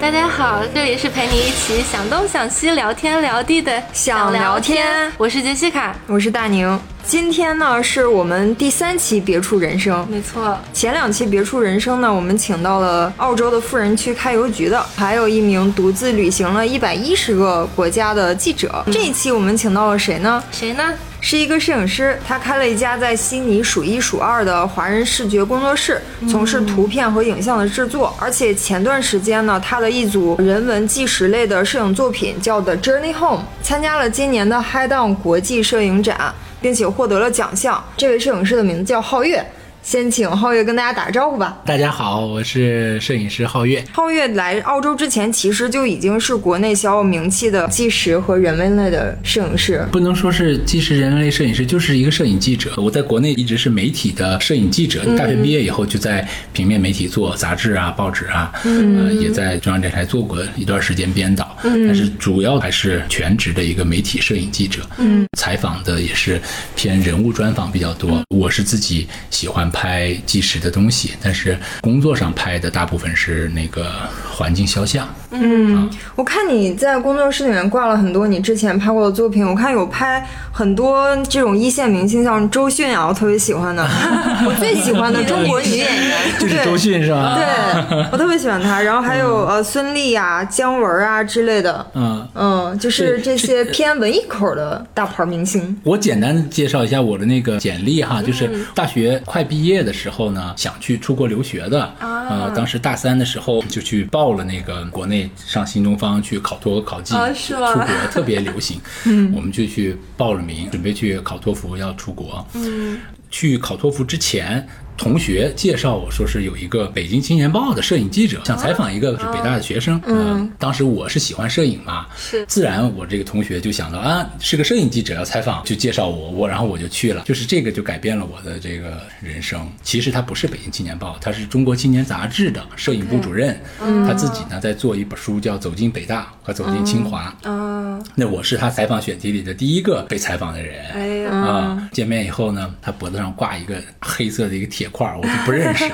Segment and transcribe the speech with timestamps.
[0.00, 6.80] 大家好，这里是陪你一起想东想西、聊天聊地的想聊天我是杰西卡，我是大宁。
[7.04, 10.02] 今天呢，是我们第三期《别处人生》。
[10.06, 18.82] 没错，前两期《别处人生》呢，我们请到了澳洲的富人区开邮局的，还有一名独自旅行了一百一十个国家的记者。
[18.90, 20.42] 这一期我们请到了谁呢？
[20.50, 20.94] 谁呢？
[21.22, 28.14] 是一个摄影师，他开了一家在悉尼数一数二的华人视觉工作室，从事图片和影像的制作。
[28.18, 37.82] 而且前段时间呢，他的一组人文纪实类的摄影作品叫《The Journey Home》，参加了今年的 High Down 国际摄影展，并且获得了奖项。
[37.96, 39.44] 这位摄影师的名字叫皓月。
[39.82, 41.58] 先请皓月跟大家打个招呼吧。
[41.64, 43.82] 大家好，我是摄影师皓月。
[43.94, 49.82] 皓月来澳洲之前，其实就已经是国内小有名气的纪实和人文类的摄影师。
[49.90, 52.74] 不能说是纪实人文类摄影师，就是一个摄影记者。
[52.76, 61.56] 我在国内一直是媒体的摄影记者，大学毕业以后就在平面媒体做杂志啊、报纸啊，呃，也在中央电视台做过一段时间编导。
[61.62, 64.82] 但是主要还是全职的一个媒体摄影记者。
[64.98, 66.38] 嗯，采访的也是
[66.76, 68.22] 偏人物专访比较多。
[68.28, 69.69] 我是自己喜欢。
[69.70, 74.08] 拍纪实的东西，但是工作上拍的大部分是那个
[74.40, 75.06] 环境肖像。
[75.32, 83.86] 嗯，我看你在工作室里面挂了很多你之前拍过的作品，我看有拍很多这种一线明星，像周迅啊，我特别喜欢的，
[84.48, 87.36] 我最喜欢的中国女演员 就是周迅是吧？
[87.36, 88.80] 对，我特别喜欢她。
[88.80, 91.86] 然后还有呃孙俪啊、姜文啊之类的。
[91.94, 95.78] 嗯嗯，就是这些偏文艺口的大牌明星。
[95.84, 105.28] 我简单介绍一下我的那个简历哈，就是大学快毕业的时候呢，想去出国留学的啊，当时大三的时候就去报了那个国内。
[105.36, 112.98] 上新东方去考托考技，出国特别流行， 嗯，我们就去报了名，准备去考托福，要出国，嗯，
[113.30, 114.66] 去考托福之前。
[114.96, 122.44] 同学介绍我说是有一个北京青年报的摄影记者想采访一个是北大的学生，嗯，当时我是喜欢摄影嘛，是。
[122.44, 129.66] 自然我这个同学就想到啊是个摄影记者要采访，就介绍我我然后我就去了，就是这个就改变了我的这个人生。
[129.82, 133.58] 其实他不是北京青年报，他是中国青年杂志的摄影部主任，
[134.06, 144.86] 他自己呢在做一本书叫《走进北大和走进清华》，嗯，那我是他采访选题里的第一个被采访的人，哎呀，啊，见面以后呢，他脖子上挂一个黑色的一个铁。
[144.90, 145.84] 块我就不认识，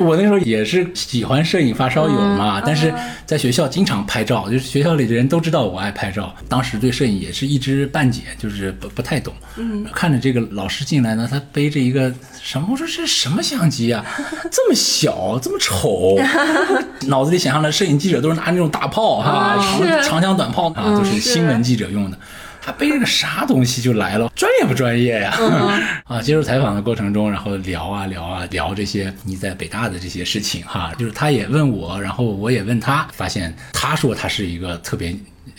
[0.00, 2.92] 我那时候也是喜欢摄影发烧友嘛，但是
[3.24, 6.34] 在学校经常拍照，就是学校里的人都知道我爱拍照。
[6.48, 9.32] 当时对摄影也是一知半解，就是不不太懂。
[9.56, 12.66] 嗯，看着这个老师进来呢，他背着一个什么？
[12.72, 14.04] 我说这是什么相机啊？
[14.50, 16.18] 这么小，这么丑。
[17.06, 22.18] 脑子里想象的摄影记者都是拿那种大炮哈，长长枪短炮啊，都是新闻记者用的。
[22.64, 25.36] 他背着个啥东西就来了，专业不专业呀？
[26.08, 35.14] 啊，接受采访的过程中，然后聊啊聊啊聊这些你在北大的这些事情哈，就是他也问我，然后我也问他，发现他说他是一个特别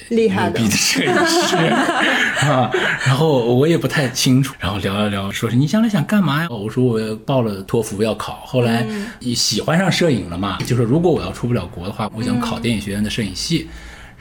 [0.09, 1.57] 厉害的摄影师
[2.49, 2.71] 啊，
[3.05, 6.47] 然后我也不太清楚，然后聊了聊，说是你将来想干嘛呀？
[6.49, 8.83] 我说我报了托福要考，后来
[9.35, 13.69] 喜欢上摄影了嘛，就说如果我要出不了国的话，我想考电影学院的摄影系。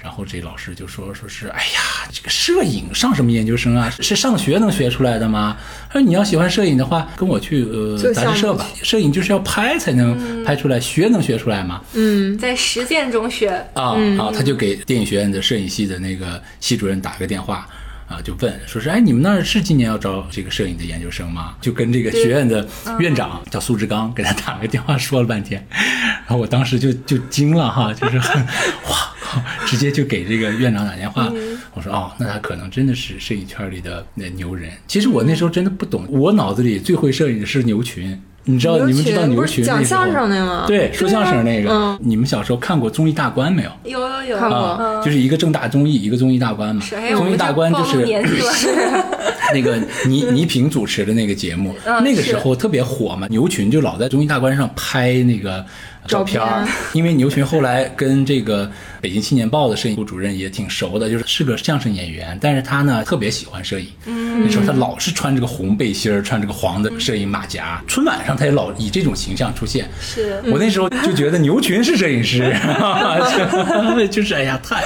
[0.04, 3.88] 然后这老师就说：“说是，哎呀，这个摄影上什么研究生啊？
[4.00, 5.56] 是上学能学出来的吗？
[5.88, 8.66] 他说你要喜欢摄影的话，跟我去呃杂志社吧。
[8.82, 11.80] 摄影就是要拍才能拍出来，学能学出来吗？
[11.94, 14.30] 嗯，在实践中学啊啊！
[14.30, 17.66] 他就给电影学院的摄影系的那个系主任打个电话。”
[18.06, 21.56] 啊，就问说是哎，你们那儿是今年要招这个摄影的研究生吗？
[21.60, 22.66] 就跟这个学院的
[22.98, 31.32] 院长叫苏志刚给他打了个电话，说了半天，然后我当时就就惊了哈，就是很哇靠，直接就给这个院长打电话，
[31.72, 34.70] 我说哦，那他可能真的是摄影圈里的那牛人。
[34.86, 38.20] 其实我那时候真的不懂，我脑子里最会摄影的是牛群。
[38.44, 40.64] 你知道你们知道牛群讲相声那个。
[40.66, 43.70] 对说相声那个，你们小时候看过综艺大观没有？
[43.84, 46.82] 有有有看过，就是一个正大综艺，一个综艺大观嘛。
[47.16, 48.04] 综艺大观就是
[49.54, 53.26] 那个倪倪萍主持的那个节目，那个时候特别火嘛。
[53.30, 55.64] 牛群就老在综艺大观上拍那个。
[56.06, 58.70] 照片儿，因为牛群后来跟这个
[59.04, 63.86] 北京青年报的摄影部主任也挺熟的，就是是个相声演员，但是他呢特别喜欢摄影。
[64.06, 69.86] 嗯，那时候他老是穿这个红背心儿，穿这个黄的摄影马甲，春晚上他也老以这种形象出现。
[70.00, 72.50] 是我那时候就觉得牛群是摄影师，
[74.10, 74.82] 就是哎呀太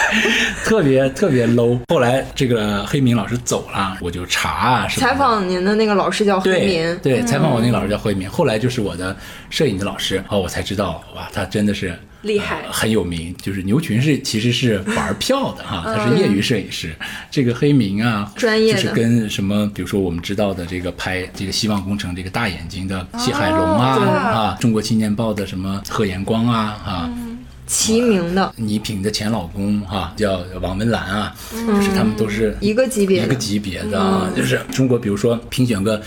[0.64, 1.78] 特别特别 low。
[1.86, 5.06] 后来这个黑明老师走了，我就查啊什么。
[5.06, 9.16] 采访您的那个老师叫黑明，对，采访我那个老师叫黑明，后来就是我的
[9.48, 11.04] 摄影的老师，哦，我才知道。
[11.14, 13.34] 哇，他真的是厉害，很有名。
[13.40, 16.94] 就是牛群是其实是玩票的哈，他是业余摄影师。
[17.30, 27.10] 这个黑明啊，专业就是跟什么，比如说我们知道的这个拍这个希望工程这个大眼睛的谢海龙啊啊，中国青年报的什么贺延光啊啊。
[27.66, 36.02] 齐名的倪萍的前老公哈、叫王文澜啊，就是他们都是一个级别的一个级别的啊，就是中国，比如说评选个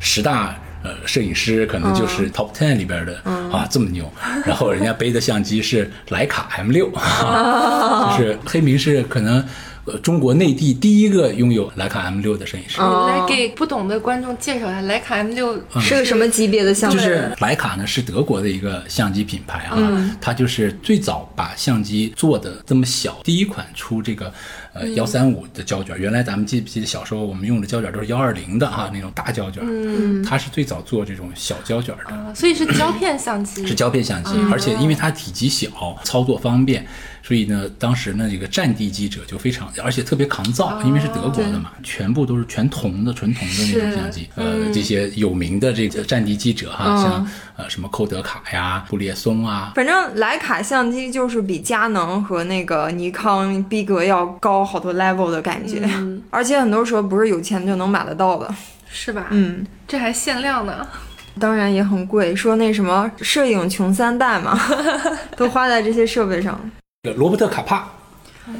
[0.00, 0.58] 十大。
[0.84, 3.18] 呃，摄影师可能就是 top ten 里边的、
[3.50, 4.08] 啊，这么牛。
[4.44, 6.90] 然后人家背的相机是徕卡 M 六、
[8.12, 9.42] 就是黑明是可能
[9.86, 12.80] 呃中国内地第一个拥有徕卡 M 六的摄影师。
[12.80, 16.98] 来给不懂的观众介绍一下徕卡 M 六是个什么级别的相机？
[16.98, 24.30] 就是徕卡呢是德国的一个相机品牌啊，它就是最早把相机做的这么小，第一款出这个
[24.74, 25.96] 呃幺三五的胶卷。
[25.98, 32.14] 原来咱们记不记得小时候我们用的胶卷都是幺二零的哈、那种大胶卷，嗯，它是最早做这种小胶卷的。
[32.14, 33.66] 啊所以是胶片相机。
[33.66, 35.68] 是胶片相机，而且因为它体积小，
[36.04, 36.84] 操作方便，
[37.26, 44.28] 所以呢，当时呢这个战地记者就非常，而且特别抗造，因为是德国的嘛，全部都是全铜的、纯铜的那种相机。
[44.34, 47.26] 呃，这些有名的这个战地记者哈，像
[47.56, 55.88] 呃什么寇德卡呀、布列松啊，反正徕卡相机就是比佳能和那个尼康逼格要高好多 level 的感觉，
[56.28, 58.54] 而且很多时候不是有钱就能买得到的。
[58.96, 59.26] 是吧？
[59.30, 60.86] 嗯，这还限量呢。
[61.40, 64.56] 当然也很贵，说那什么摄影穷三代嘛，
[65.36, 66.60] 都花在这些设备上。
[67.04, 67.86] 这个罗伯特卡帕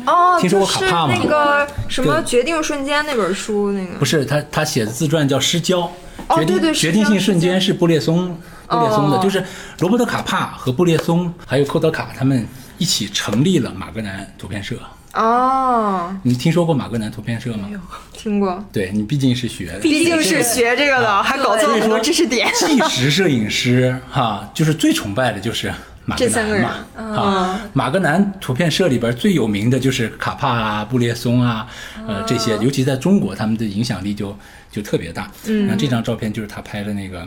[0.05, 5.91] 哦，听说过卡帕吗那个什么《决定瞬间》那本书，那个不是他他写的自传叫《失焦》，
[6.37, 8.38] 决定哦对对决定性瞬间是布列松
[8.69, 9.43] 布列松的，哦就是
[9.79, 12.46] 罗伯特卡帕和布列松还有寇德卡他们
[12.76, 14.76] 一起成立了马格南图片社。
[15.14, 17.67] 哦，你听说过马格南图片社吗？
[18.12, 22.50] 听过，对你毕竟是学，毕竟是学这个的，还搞错了很多知识点。
[22.55, 25.73] 纪实摄影师哈，就是最崇拜的就是
[26.05, 27.21] 马格这三个人南嘛。
[27.21, 31.67] 啊，马格南图片社里边最有名的就是卡帕啊、布列松啊，
[32.06, 34.37] 呃这些，尤其在中国，他们的影响力就
[34.71, 35.31] 就特别大。
[35.47, 37.27] 嗯，那这张照片就是他拍的那个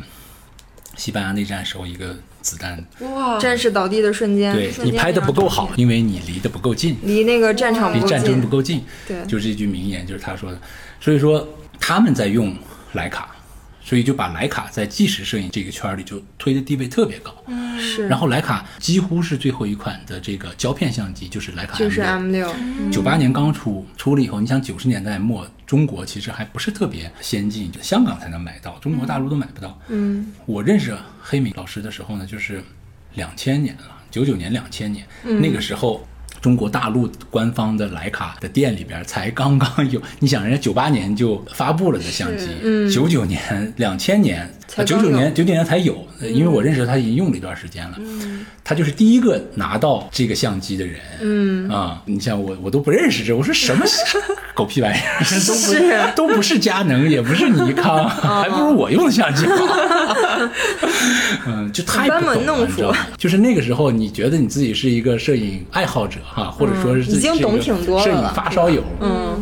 [0.96, 6.98] 西班牙内战时候一个子弹，哇，战士倒地的瞬间，对你拍的不够好因为你离得不够近。
[7.04, 8.48] 离那个战场离战争不。
[8.48, 8.84] 够近。
[9.08, 10.60] 对就是这句名言，就是他说的。
[11.00, 11.48] 所以说
[11.80, 12.56] 他们在用
[12.96, 13.36] 徕卡，
[13.88, 17.34] 所以就把徕卡在纪实摄影这个圈里就推的地位特别高。
[17.48, 22.54] 嗯是，然后徕卡几乎是最后一款的这个胶片相机，就是徕卡就是 M6 M 六，
[22.92, 29.80] 九八年刚出，出了以后，你想九十年代末，中国其实还不是特别先进，就香港才能买到，中国大陆都买不到。
[29.88, 32.62] 嗯，我认识黑米老师的时候呢，就是
[33.14, 36.06] 两千年了，九九年、两千年，嗯那个时候。
[36.48, 42.48] 中国大陆官方的徕卡的店里边才刚刚有，你想人家九八年就发布了的相机，
[42.90, 44.50] 九九、年、两千年、
[44.86, 47.98] 九九年、九九年才有，呃因为我认识他已经用了一段时间了，
[48.64, 51.70] 他就是第一个拿到这个相机的人，嗯。
[51.70, 53.86] 啊，你像我，我都不认识这，我说什么
[54.54, 59.56] 狗屁玩意儿，都不是都不是佳能，也不是尼康，还不如我用的相机好。
[61.48, 62.98] 嗯，就太不班懂了，你知道吗？
[63.18, 69.42] 就是那个时候，你觉得你自己是一个摄影爱好者哈，或者说是自己已经是一个懂挺多了摄影发烧友，嗯，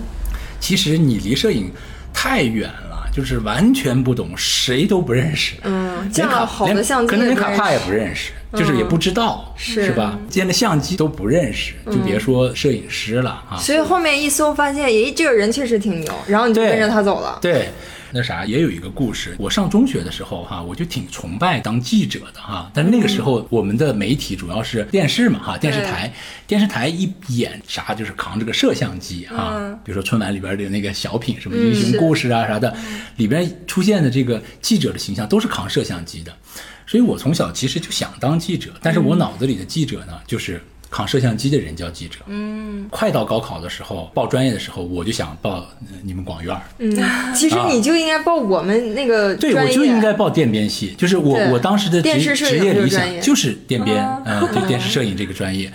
[0.60, 1.72] 其实你离摄影
[2.14, 2.85] 太远了，
[3.16, 5.56] 就是完全不懂，谁都不认识。
[5.64, 10.20] 嗯这连卡好的连相机可能连卡帕也不认识，就是也不知道，是吧？
[10.34, 13.56] 连相机都不认识，就别说摄影师了啊。
[13.58, 17.40] 所以后面一搜发现，咦，这个人确实挺牛，然后你就跟着他走了。
[17.42, 17.70] 对，
[18.16, 19.36] 那啥也有一个故事。
[19.38, 22.72] 我上中学的时候哈，我就挺崇拜当记者的哈。
[22.74, 26.14] 但是那个时候我们的媒体主要是电视嘛哈，电视台，
[26.48, 29.78] 电视台一演啥就是扛着个摄像机哈。
[29.84, 32.74] 比如说春晚里边的那个小品什么英雄故事啊啥的，
[33.18, 36.34] 里边出现的这个记者的形象都是扛摄像机的。
[36.88, 42.20] 所以我从小其实就想当记者，但是我脑子里的记者呢，就是扛摄像机的人叫记者。
[42.28, 46.62] 嗯，快到高考的时候，报专业的时候，我就想报呃你们广院儿。
[46.80, 46.96] 嗯，
[47.34, 55.72] 其实你就应该报我们那个啊对，专业我就应该报电编系，就是我我当时的电视摄影职职业理想就是电编，嗯，对， 电视摄影这个专业。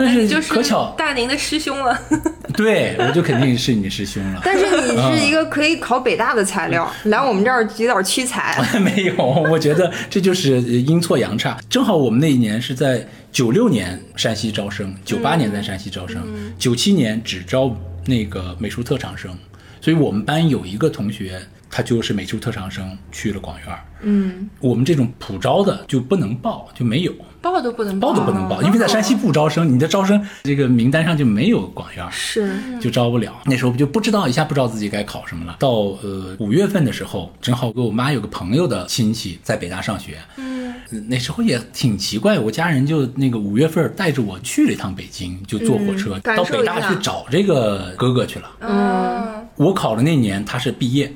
[0.00, 2.00] 但是就是可巧，大宁的师兄了。
[2.56, 4.40] 对我就肯定是你师兄了。
[4.44, 8.64] 但是你是一个可以考北大的材料，来我们这儿有点屈才。
[8.78, 11.58] 没有，我觉得这就是呃阴错阳差。
[11.68, 16.22] 正好我们那一年是在九六年山西招生，九八年在山西招生，
[16.58, 17.74] 九七、年只招
[18.06, 19.36] 那个美术特长生，
[19.80, 23.78] 所以我们班有一个同学，他就是美术特长生去了广院。
[24.00, 27.12] 嗯，我们这种普招的就不能报，就没有。
[27.40, 33.32] 报都不能报都不能报，因为在山西不招生，你的招生这个名单上就没有广院，是，就招不了。
[33.44, 35.56] 那时候就不知道一下不知道自己该考什么了。
[35.58, 35.68] 到
[36.02, 40.74] 呃五月份的时候，正好跟我妈有个朋友的亲戚在北大上学，嗯，
[41.08, 48.50] 那时候也挺奇怪，我家人就那个五月份带着我去了一趟北京，就坐火车、嗯到北大去找这个哥哥去了。
[48.60, 51.12] 嗯，我考的那年他是毕业。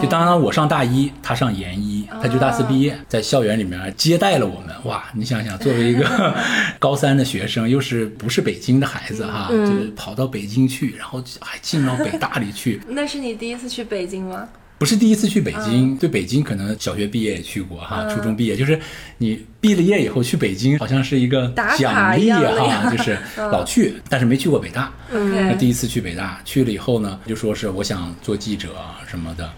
[0.00, 4.74] 就当然我上大一，他上研一，他就大四毕业，在校园里面接待了我们。
[4.84, 6.34] 哇，你想想，作为一个
[6.78, 12.80] 高三的学生，又是不是北京的孩子哈，就是跑到北京去，然后还进到北大里去。
[12.88, 14.48] 那是你第一次去北京吗？
[14.84, 18.78] 不是第一次去北京，对北京可能小学毕业也去过哈，初中毕业就是
[19.16, 21.48] 你毕了业以后去北京，好像是一个
[21.78, 23.18] 奖励哈， 就是
[23.50, 24.92] 老去，但是没去过北大。
[25.10, 28.76] 那第一次去北大，去了以后呢，就说是我想做记者
[29.06, 29.50] 什么的，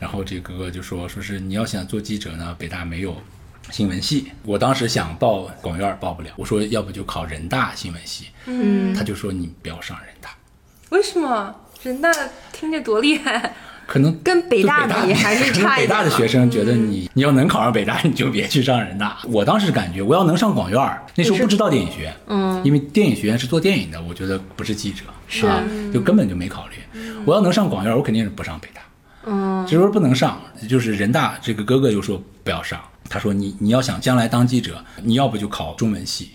[0.00, 3.16] 然后这哥哥就说说是你要想做记者呢，北大没有
[3.70, 4.32] 新闻系。
[4.44, 8.26] 我当时想报广院报不了，我说要不就考人大新闻系。
[8.46, 10.30] 嗯，他就说你不要上人大，
[10.90, 11.54] 为什么？
[11.84, 12.12] 人大
[12.52, 13.54] 听着多厉害。
[13.86, 15.86] 可能跟北大比还是差一点。
[15.86, 19.18] 北大的 学生觉得你你要能考上北大，你就别去上人大。
[19.24, 25.62] 我当时感觉我要能上广院，那时候不知道电影学院，嗯，因为电影学院是做电影的，我觉得不是记者，是啊，
[25.92, 27.00] 就根本就没考虑。
[27.24, 28.80] 我要能上广院，我肯定是不上北大，
[29.26, 36.30] 嗯，只是说不能上，就是人大这个哥哥又说不要上，他说你你要想将来当记者，你要不就考中文系。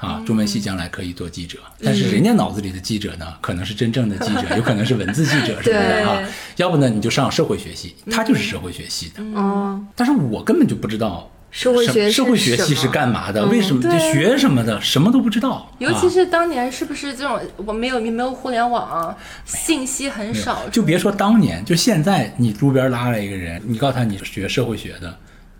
[0.00, 6.18] 啊，中文系将来可以做记者，但是人家脑子里的记者呢，可能是真正的记者， 有可能是文字记者什么的啊。
[6.56, 9.22] 要不呢，你就上社会学系，他就是社会学系的。
[9.38, 15.70] 哦，但是我根本就不知道社会学社会学系是干嘛的，为什么就学什么的，什么都不知道。
[15.78, 19.14] 尤其是当年是不是这种我没有没有互联网，
[19.44, 20.66] 信息很少。
[20.70, 25.14] 就别说当年，就现在，你路边拉来一个人，你告诉他你是学社会学的，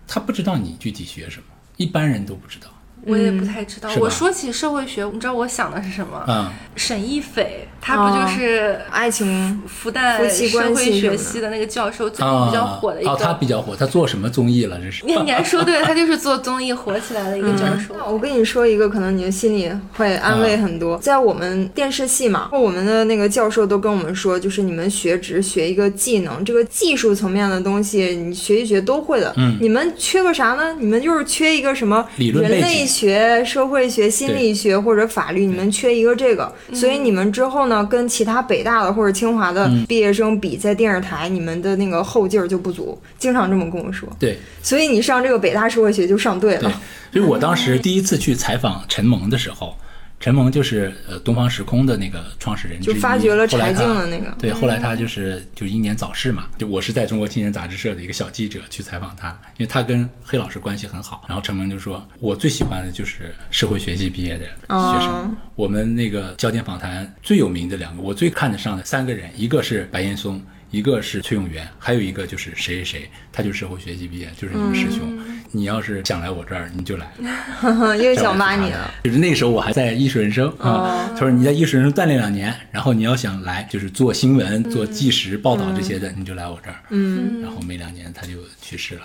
[0.07, 1.43] 他不知道你具体学什么，
[1.77, 2.69] 一般人都不知道。
[3.05, 3.89] 我也不太知道。
[3.99, 6.23] 我说起社会学，你知道我想的是什么？
[6.27, 13.11] 嗯，沈一斐，他不就是爱情复旦社会学系的那个教授，最近比较火的一个。
[13.11, 14.79] 哦，他比较火，他做什么综艺了？
[14.79, 15.05] 这是。
[15.05, 17.95] 你你还说对，他就是做综艺火起来的一个教授。
[18.07, 20.97] 我跟你说一个，可能你的心里会安慰很多。
[20.99, 29.33] 在我们电视系嘛，我们的那个教授都跟我们说，就是你们学只学一个技能，这个技术层面的东西你学一学都会的。
[29.37, 29.57] 嗯。
[29.59, 30.75] 你们缺个啥呢？
[30.79, 32.90] 你们就是缺一个什么人类。
[32.91, 44.07] 学社会学、心理学或者法律，你们缺一个这个，所以你们之后呢，跟其他北大的或者清华的毕业生比，在电视台你们的那个后劲儿就不足，经常这么跟我说。
[44.19, 46.69] 对，所以你上这个北大社会学就上对了。
[47.13, 49.73] 所以我当时第一次去采访陈萌的时候。
[50.21, 54.33] 陈萌就是呃东方时空的那个创始人就发掘了柴静的那个。
[54.39, 56.45] 对，后来他就是就英年早逝嘛。
[56.59, 61.25] 就我是在中国青年杂志社的一个小记者去采访他，因为他跟黑老师关系很好。
[61.27, 65.35] 然后陈萌就说：“我最喜欢的就是社会学系毕业的学生。
[65.55, 70.39] 我们那个焦点访谈最有名的两个，我最看得上的三个人，一个是白岩松。”
[70.71, 75.19] 一个是崔永元，还有一个就是谁谁谁，他就是社会学习毕业，就是你们师兄。
[75.51, 77.11] 你要是想来我这儿，你就来。
[78.01, 78.89] 又想挖你了。
[79.03, 86.77] 就是那时候我还在艺术人生啊，他说你在艺术人生锻炼两年，然后你要想来就是做新闻、做纪实报道这些的，你就来我这儿。
[86.89, 87.41] 嗯。
[87.41, 89.01] 然后没两年他就去世了。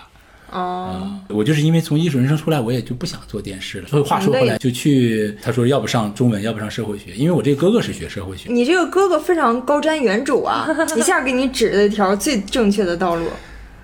[0.51, 3.87] 哦，我就是因为从艺术人生出来，我也就不想做电视了。
[3.87, 8.49] 所以话说回来，就去他说要不上中文，要不上社会学，因为我这个哥哥是学社会学。
[8.49, 13.25] 你这个哥哥非常高瞻远瞩啊，一下给你指了一条最正确的道路。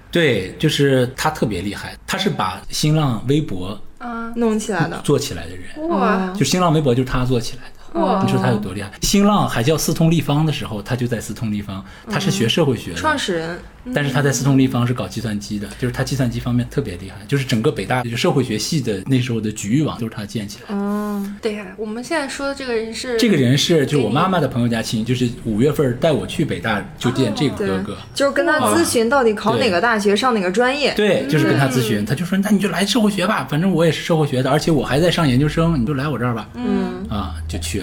[0.09, 5.89] 对，就是他特别厉害，他是把新浪微博啊弄起来的，做起来的人。
[5.89, 7.72] 哇，就新浪微博就是他做起来的。
[7.93, 8.91] 你说他有多厉害？
[9.01, 11.83] 新浪还叫四通立方的时候，他就在四通立方。
[12.09, 13.59] 他是学社会学的创始人，
[13.93, 17.17] 但是他在四通立方是搞计算机的，就是他计算机方面特别厉害。
[17.27, 20.75] 就是整个北大就社会学系的那时候的局域网都是他建起来的。
[20.75, 30.93] 哦，对呀，我们现在说的这个人是这个人是就是我妈妈的朋友家亲，就是五月份带我去北大就见这个哥哥，就是跟他咨询到底考哪个大学上哪个专业。
[30.95, 36.49] 对，就是跟他咨询，他就说那你就来社会学吧，反正我也是社会学的，而且我还在上研究生，你就来我这儿吧。
[36.55, 37.82] 嗯，啊，就去了。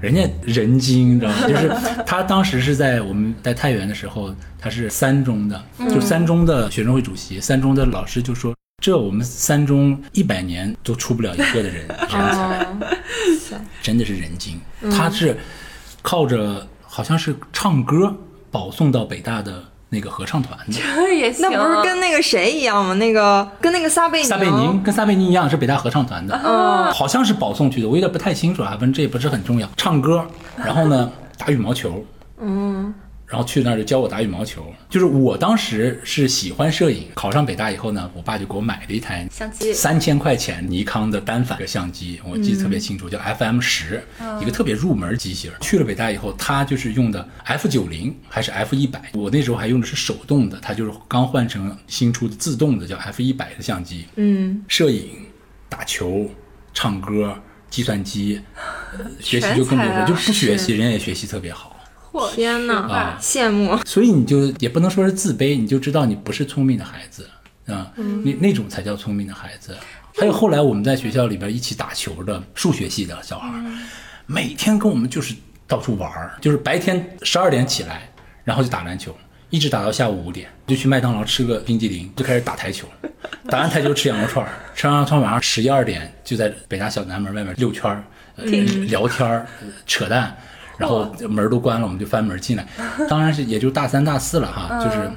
[0.00, 1.36] 人家人精，你知道吗？
[1.48, 1.68] 就是
[2.06, 7.40] 他当时是在我们在太原的时候，他是三中的，就三中的学生会主席。
[7.40, 14.60] 三中的老师就说：“这我们三中一百年都出不了一个的人， 人才，真的是人精。
[14.90, 15.36] 他是
[16.02, 18.16] 靠着好像是唱歌
[18.50, 21.42] 保送到北大的。”那个合唱团的， 这也行。
[21.42, 22.94] 那不是跟那个谁一样吗？
[22.94, 29.68] 那个跟那个撒贝宁，撒贝宁跟撒贝宁一样是北大合唱团的，嗯，好像是保送去的，我有点不太清楚啊，反正这也不是很重要。
[29.76, 30.26] 唱歌，
[30.56, 32.04] 然后呢，打羽毛球，
[32.40, 32.92] 嗯。
[33.28, 44.02] 然后去那儿就教我打羽毛球，就是我当时是喜欢摄影，考上北大以后呢，我爸就给我买了一台相机，三千块钱尼康的单反的相机，我记得特别清楚，叫 FM 十，
[44.40, 45.52] 一个特别入门机型。
[45.60, 54.06] 去了北大以后，他就是用的 F 九零还是 F 一百，我那时候还用的是手动的，他就是刚换成新出的自动的叫 F 一百的相机。
[54.16, 55.10] 嗯，摄影、
[55.68, 56.30] 打球、
[56.72, 58.40] 唱歌、计算机，
[59.20, 61.77] 学习就更别说，就不学习人也学习特别好。
[62.34, 63.76] 天哪，羡慕！
[63.84, 67.28] 所以你就也不能说是自卑，你就知道你不是聪明的孩子
[67.66, 69.76] 啊，那那种才叫聪明的孩子。
[70.16, 73.48] 还有后来我们在学校里边一起打球的数学系的小孩，
[74.26, 75.34] 每天跟我们就是
[75.66, 78.10] 到处玩儿，就是白天十二点起来，
[78.42, 79.16] 然后就打篮球，
[79.50, 82.88] 一直打到下午五点，就去麦当劳吃个冰激凌，就开始打台球，
[83.48, 88.02] 打完台球吃羊肉串，吃完羊肉串晚上十一二点就在北大小南门外面溜圈儿，
[88.88, 89.46] 聊天儿，
[89.86, 90.36] 扯淡，
[90.78, 92.66] 然后门都关了，我们就翻门进来，
[93.10, 95.10] 当然是也就大三大四了哈，就是。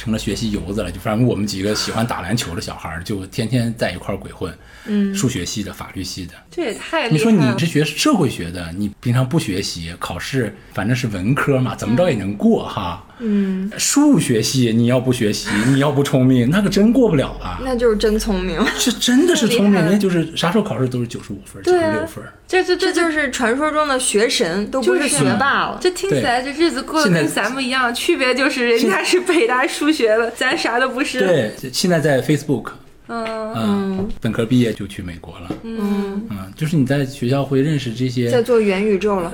[0.00, 4.56] 成了学习游子了，就反正我们几个喜欢打篮球的小孩儿，就天天在一块儿鬼混。
[4.86, 7.08] 嗯，数学系的、法律系的，这也太……
[7.08, 13.04] 你说你是学社会学的，你平常不学习，考试反正是文科嘛，怎么着也能过哈。
[13.20, 17.58] 嗯，数学系你要不学习，你要不聪明，那可真过不了了。
[17.64, 22.22] 那就是真聪明，这真的是聪明， 人家就是啥时候考试都是九十五分、九十六分。
[22.46, 25.78] 这这这就是传说中的学神，都不是学霸了。
[25.80, 31.18] 这听起来这日子过得跟咱们一样，区别就是人家是北大数学的， 咱啥都不是。
[31.20, 32.70] 对，现在在 Facebook。
[33.10, 35.48] 嗯嗯，本科毕业就去美国了。
[35.62, 39.32] 嗯嗯，就是你在学校会认识这些在做元宇宙了，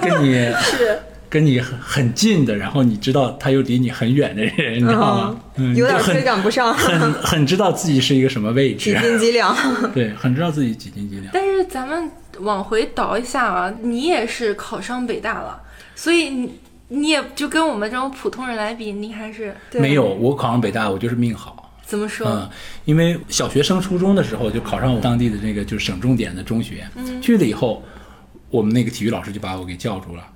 [0.00, 0.32] 跟跟你
[0.64, 5.40] 是跟你很很近的，然后你知道他又离你很远的人，你知道吗？
[5.56, 9.56] 嗯，有点追赶不上，很很知道自己是一个什么位置，几斤几两。
[9.92, 11.30] 对，很知道自己几斤几两。
[11.32, 15.60] 但是咱们往回倒一下啊，你也是考上北大了，
[15.94, 20.04] 所以你你也就跟我们这种普通人来比，你还是没有。
[20.04, 21.54] 我考上北大，我就是命好。
[21.84, 22.26] 怎么说？
[22.28, 22.50] 嗯，
[22.84, 26.84] 因为小学升初中的时候就考上我当地的这个就是省重点的中学，
[27.22, 27.80] 去了以后，
[28.50, 30.26] 我们那个体育老师就把我给叫住了，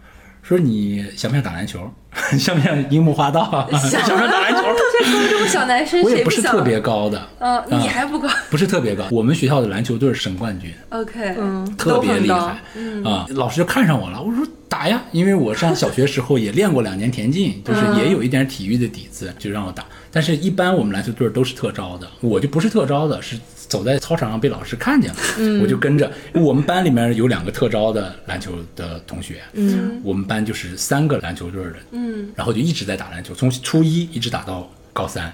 [0.42, 1.92] 说你想不想打篮球？
[2.38, 3.68] 像不像樱木花道？
[3.72, 4.62] 想不想打篮球？
[4.62, 9.04] 这高中小男生 我也不是特别高的，嗯，你还不高， 不是特别高。
[9.10, 12.60] 我们学校的篮球队省冠军，OK，嗯，特别厉害，
[13.04, 14.46] 啊，老师就看上我了，我说。
[14.70, 19.84] 打呀，因为我上小学时候也练过两年田径，就是也有一点体育的底子，就让我打。
[20.12, 23.36] 但是，一般我们篮球队都是特招的，我就不是特招的，是
[23.66, 25.16] 走在操场上被老师看见了，
[25.60, 26.08] 我就跟着。
[26.34, 35.30] 我们班里面有两个特招的篮球的同学，嗯，我们班就是三个篮球队的，嗯，然后就一直在打篮球，从初一一直打到高三，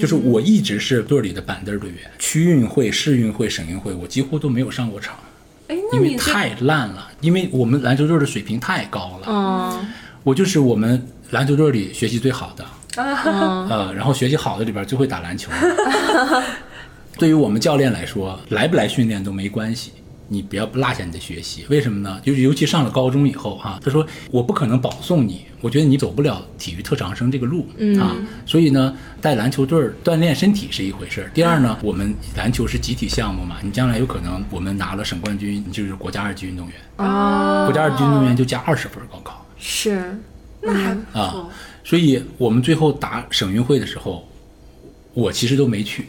[0.00, 5.14] 就是我一直是队里的板凳队员，区运会、市运会、省运会，我几乎都没有上过场。
[5.92, 9.26] 因为太烂了，因为我们篮球队的水平太高了。
[9.28, 9.86] 嗯，
[10.22, 12.64] 我就是我们篮球队里学习最好的。
[12.96, 15.50] 呃，然后学习好的里边最会打篮球。
[17.18, 19.92] 对于我们教练来说，来不来训练都没关系。
[20.30, 22.20] 你不要落下你的学习，为什么呢？
[22.22, 27.66] 就是尤其上了高中以后哈，他说我不可能保送你，我觉得你走不了体育特长生这个路
[27.98, 28.14] 啊。
[28.44, 31.30] 所以呢，带篮球队锻炼身体是一回事儿。
[31.32, 37.64] 第二呢，我们篮球是集体项目嘛，你将来有可能我们拿了省冠军，你就是国家二级运动员啊。
[37.64, 40.14] 国家二级运动员就加二十分高考，是，
[40.60, 41.48] 那还啊。
[41.82, 44.28] 所以我们最后打省运会的时候，
[45.14, 46.06] 我其实都没去，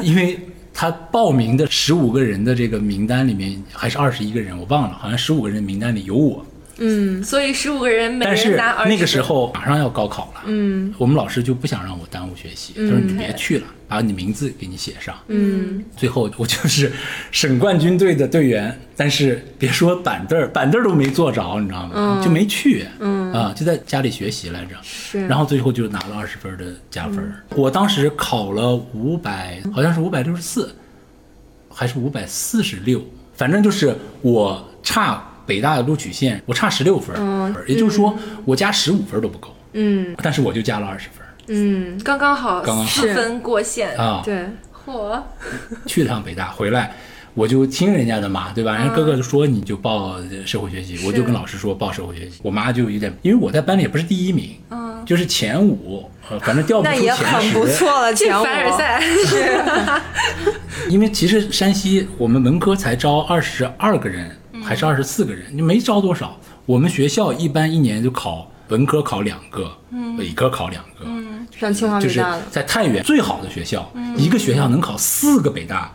[0.00, 0.40] 因为。
[0.80, 6.46] 他报名的十五个人的这个名单里面，还是二十一个人，我忘了，好像十五个人名单里有我。
[6.78, 16.92] 嗯，所以十五个人，但是那个时候马上要高考了，嗯，我们老师就不想让我耽误学习，他说你别去了，把你名字给你写上，嗯，最后我就是
[17.30, 22.22] 省冠军队的队员，但是别说板凳儿，板凳儿都没坐着，你知道吗？
[22.24, 27.32] 就没去，嗯啊，就在家里学习来着，是，然后最后就拿了二十分的加分。
[27.56, 30.72] 我当时考了五百，好像是五百六十四，
[31.68, 33.02] 还是五百四十六，
[33.34, 35.24] 反正就是我差。
[35.48, 37.16] 北大的录取线，我差十六分，
[37.66, 39.48] 也就是说我加十五分都不够。
[39.72, 41.26] 嗯，但是我就加了二十分。
[41.48, 44.20] 嗯，刚刚好，刚刚四分过线啊。
[44.22, 44.46] 对，
[44.84, 45.18] 嚯！
[45.86, 46.94] 去趟北大回来，
[47.32, 48.76] 我就听人家的嘛，对吧？
[48.76, 52.40] 人家哥哥就说你就报社会学习，我就跟老师说报社会学习。
[52.42, 57.22] 我妈就有点，因为我在班里也不是第一名，嗯，就是前五，反正掉不出前十。
[57.22, 58.44] 那也很不错了， 前五。
[58.44, 60.88] 凡尔赛是。
[60.88, 64.30] 因为其实山西我们文科才招二十二个人。
[64.68, 66.38] 还是二十四个人，你没招多少。
[66.66, 71.06] 我们学校一般一年就考文科考两个，嗯理科考两个。
[71.06, 75.90] 嗯，上清华北大在太原最好的学校，一个学校能考四个北大，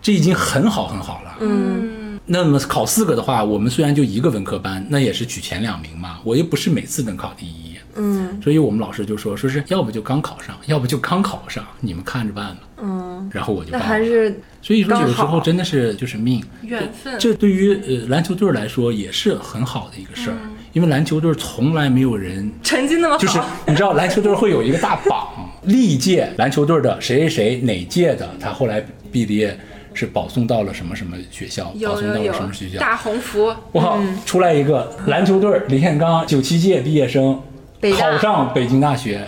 [0.00, 1.36] 这已经很好很好了。
[1.40, 6.20] 嗯，那么考四个的话，我们虽然就一个文科班，那也是取前两名嘛。
[6.22, 7.67] 我又不是每次能考第一。
[7.96, 12.60] 嗯，所以我们老师就说，说是要不就刚考上，要不就刚考上，你们看着办吧。
[12.80, 16.42] 嗯，然后我就那还是，所以说有时候真的是就是命。
[16.62, 17.18] 缘分。
[17.18, 20.36] 这对于呃篮球队来说也是很好的一个事儿，
[20.72, 29.58] 因为篮球队从来没有人成绩那么好，就是你知道篮球队会有一个大榜，历届篮球队的谁谁谁哪届的，他后来毕业。
[29.94, 32.78] 是保送到了什么什么学校，保送到了什么学校。
[32.78, 37.36] 大红福，我靠，出来一个篮球队儿李宪刚，九七届毕业生，
[37.80, 39.18] 北大考上北京大学。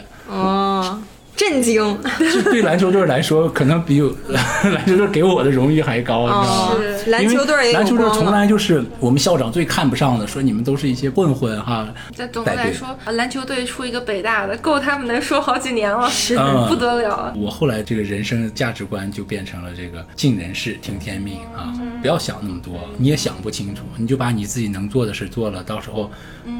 [1.40, 1.98] 哦，震惊！
[2.18, 6.74] 这对篮球队来说，可能比 篮球队给我的荣誉还高，你知道吗？
[7.06, 8.30] 篮球队也篮球队从。
[8.30, 11.88] 来就是我们校长最看不上的，说你们都是一些混混哈。
[12.14, 17.32] 在总的来说，啊篮球队出一个北大的，够他们能说好几年了，是嗯不得了。
[17.36, 26.10] 我后来这个人生价值观就变成了这个尽人事听天命啊，不要想那么多，你也想不清楚，你就把你自己能做的事做了，到时候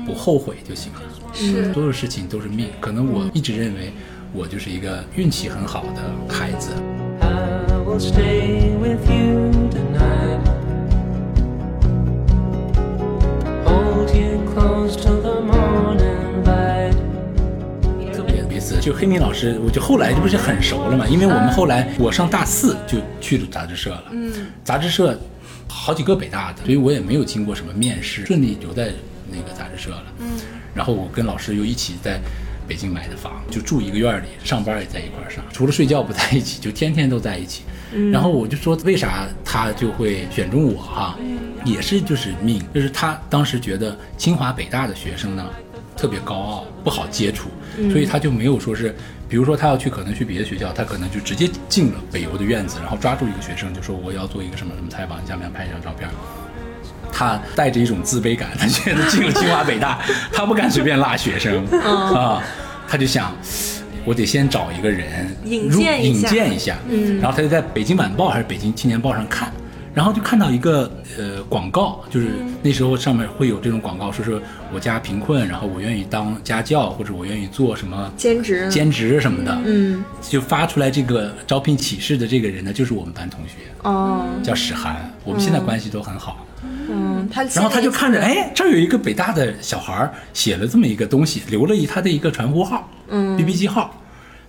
[0.04, 1.00] 不后悔就行了。
[1.32, 3.92] 是所有事情都是命，可能我一直认为
[4.32, 6.70] 我就是一个运气很好的孩子。
[7.20, 10.40] I will stay with you tonight.
[13.64, 16.94] Hold you close till the morning light.
[18.14, 25.18] 特别有意思，就黑明老师，我就后来这不是很熟了嘛，因为我们后来我上大四就去了杂志社了，嗯，杂志社
[25.68, 28.92] 好几个北大的，所以我也没有经过什么面试，顺利留在
[29.28, 30.26] 那个杂志社了，嗯，
[30.72, 32.20] 然后我跟老师又一起在
[32.70, 37.64] 北京买的房，就住一个院里，上班也在一块儿上，除了睡觉不在一起， 就天天都在一起。
[38.12, 41.18] 然后我就说，为啥他就会选中我哈、
[41.64, 45.44] 也是就是命，就是他当时觉得清华北大的学生呢
[45.96, 47.48] 特别高傲，不好接触，
[47.90, 48.94] 所以他就没有说是，
[49.28, 56.08] 比如说他要去可能去别的学校，他可能就直接进了北邮的院子，然后抓住一个学生就说我要做一个什么什么采访，你想不想拍一张照片？
[57.12, 59.98] 他带着一种自卑感，他 觉得进了清华北大，
[60.32, 61.64] 他不敢随便拉学生。
[62.14, 62.42] 啊，
[62.88, 63.32] 他就想。
[64.02, 65.06] 我得先找一个人
[65.44, 66.28] 引入引荐一下。
[66.30, 69.52] 荐一下，嗯，然后他就在北京晚报还是北京青年报上看，
[69.92, 72.28] 然后就看到一个呃广告，就是
[72.62, 74.40] 那时候上面会有这种广告，说是
[74.72, 78.66] 我家贫困，然后我愿意当家教，或者我愿意做什么兼职。
[78.70, 86.38] 兼职什么的，嗯，就发出来这个招聘启事的这个人呢，就是我们班同学，哦，叫史涵，我们现在关系都很好。
[86.40, 86.46] 嗯，
[87.30, 93.94] 他然后他就看着，哎，这儿有一个北大的小孩儿写了这么一个东西，留了一他的一个传呼号，嗯，BB 机号，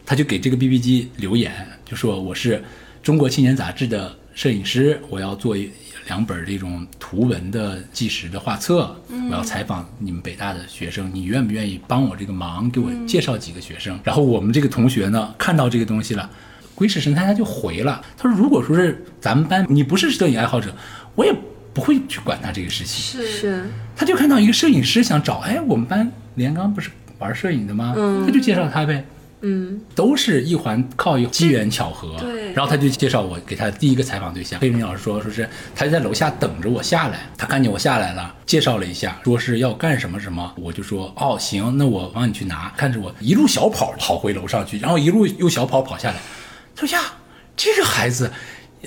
[0.05, 1.53] 他就给这个 BB 机留言，
[1.85, 2.63] 就说我是
[3.03, 5.69] 中国青年杂志的摄影师，我要做一
[6.07, 8.95] 两本这种图文的纪实的画册，
[9.29, 13.99] 我要采访你们北大的学生，你愿不愿意帮我这个忙，给我介绍几个学生？
[14.03, 16.29] 然后我们这个同学呢，看到这个东西了。
[16.73, 18.01] 鬼使神差，他就回了。
[18.17, 20.73] 他说：“如果说是咱们班你不是摄影爱好者，
[21.13, 21.31] 我也
[21.73, 27.93] 不会去管他这个事情。”是是他就看到一个摄影师想找，哎，我们班连刚不是玩摄影的吗？
[27.97, 29.05] 嗯他就介绍他呗。
[29.43, 32.15] 嗯都是一环靠一机缘巧合。
[32.19, 34.59] 对然后他就介绍我给他第一个采访对象。
[34.59, 42.71] 黑明老师说，说是他就在楼下等着我下来，他看见我下来了，介绍了一下，说是要干什么什么，我就说哦行，那我帮你去拿。
[42.77, 46.17] 看着我一路小跑跑回楼上去，然后一路又小跑跑下来。
[46.75, 47.03] 他说呀，
[47.57, 48.31] 这个孩子，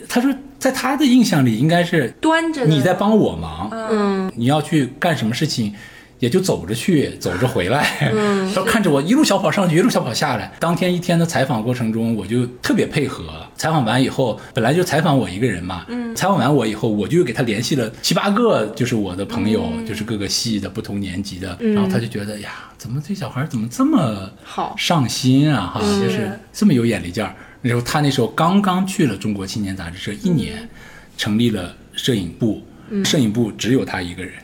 [0.08, 5.72] 他说在他的印象里应该是端着你在帮我忙，嗯你要去干什么事情，
[6.18, 8.10] 也就走着去，走着回来。
[8.12, 10.52] 嗯， 他看着我一路小跑上去，一路小跑下来。
[10.58, 13.24] 当天一天的采访过程中，我就特别配合。
[13.56, 21.56] 采访完以后，本来就采访我一个人嘛，嗯，采访完我以后，我就给他联系了七八个，就是我的朋友，就是各个系的不同年级的。
[21.60, 25.72] 然后他就觉得呀，怎么这小孩怎么这么好上心啊？
[25.74, 27.34] 哈，就是这么有眼力劲儿。
[27.66, 30.68] 那时候他那时候刚刚去了中国青年杂志社一年，
[31.16, 32.62] 成立了摄影部，
[33.02, 34.34] 摄影部只有他一个人。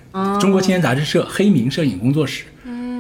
[0.41, 2.45] 中国青年杂志社黑名摄影工作室，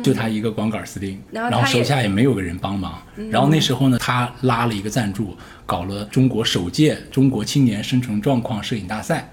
[0.03, 3.03] 就他一个光杆司令，然后然后手下也没有个人帮忙。
[3.31, 9.27] 然后那时候呢，他拉了一个赞助，搞了中国首届中国青年生存状况摄影大赛。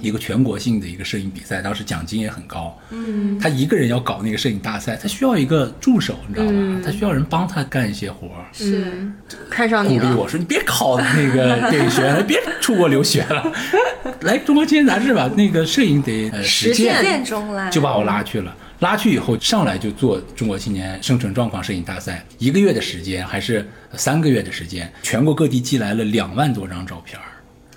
[0.00, 2.76] 一个全国性的一个摄影比赛，当时奖金也很高。
[2.90, 6.52] 嗯，他一个人要搞那个摄影大赛，他需要一个助手，你知道吧？
[6.84, 8.44] 他需要人帮他干一些活儿。
[8.52, 9.14] 是嗯，
[9.50, 13.52] 看上你了，鼓励我说：“你别考那个电影学院了，别出国留学了，
[14.22, 15.30] 来中国青年杂志吧。
[15.36, 18.54] 那个摄影得、呃、实实践中来就把我拉去了。
[18.80, 27.24] 拉去以后，上来就做中国青年生存状况摄影大赛，一个月的时间还是三个月的时间，全国各地寄来了两万多张照片儿。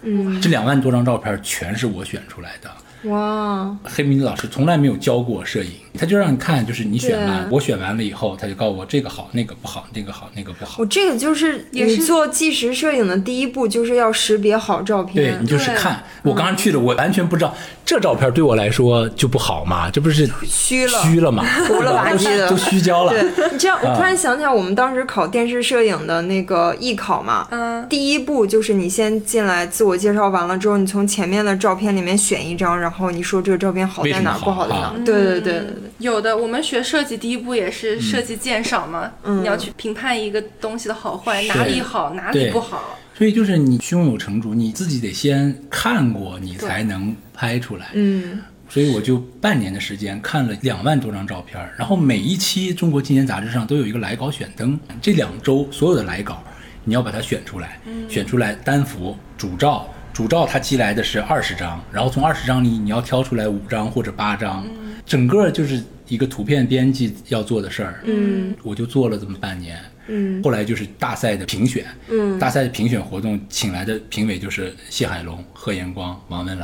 [0.06, 2.72] 嗯，这两万多张照片全是我选出来的。
[3.10, 10.86] 哇，黑明老师从来没有教过我摄影，他就让你看，就是你选完，我选完了以后，他就告诉我这个好，那个不好，那个好，那个不好我。
[10.86, 15.48] 这个就是也是做纪实摄影的第一步，就是要识别好照片对你。
[15.48, 17.56] 就是看，我刚刚去了，我完全不知道
[17.86, 23.12] 这照片对我来说就不好嘛，这不是虚了虚了嘛， 糊了吧唧的都虚焦了。
[23.12, 34.94] 对 你这样，我啊突然想起来，我们当时考电视摄影的那个艺考嘛，嗯第一步就是你先进来自我介绍完了之后，你从前面的照片里面选一张，然后你说这个照片好在哪不好在哪。
[35.06, 35.64] 对对对
[36.00, 39.42] 有的，我们学设计第一步也是设计鉴赏嘛，嗯。
[39.42, 42.98] 你要去评判一个东西的好坏，哪里好，哪里不好。
[43.18, 47.92] 所以就是你胸有成竹，你自己得先看过，你才能拍出来。
[47.94, 56.44] 嗯，所以我就半年的时间看了两万多张照片，然后每一期《中国青年》杂志上都有一个来稿选灯，这两周所有的来稿
[56.84, 64.66] 你要把它选出来，选出来单幅、主照，主照它寄来的是二十张，然后从二十张里你要挑出来五张或者八张，
[65.06, 68.02] 整个就是一个图片编辑要做的事儿。
[68.06, 69.80] 嗯，我就做了这么半年。
[70.08, 76.60] 嗯，后来就是大赛的评选，嗯大赛的评选活动请来的评委就是谢海龙、贺延光、王文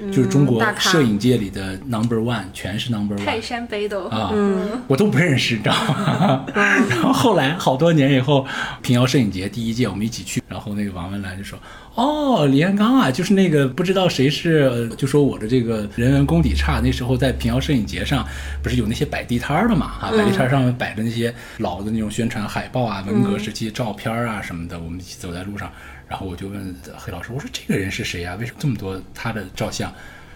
[0.00, 6.46] 澜，就是中国摄影界里的 number one，全是 number one 泰山北斗，啊，嗯我都不认识，你知道吗？
[6.54, 8.46] 然后后来好多年以后，
[8.82, 11.58] 平遥摄影节第一届我们一起去，然后那个王文兰就说
[11.94, 16.80] ：“哦，李彦刚啊，就是那个不知道谁是，呃就说我的这个人文功底差。
[16.82, 18.26] 那时候在平遥摄影节上，
[18.62, 19.92] 不是有那些摆地摊儿的嘛？
[20.00, 24.78] 啊，摆地摊儿上面摆着那些老的那种宣传海报啊、文革时期照片啊什么的。
[24.78, 25.70] 我们一起走在路上，
[26.08, 28.34] 然后我就问黑老师，我说这个人是谁啊？
[28.40, 29.92] 为什么这么多他的照相？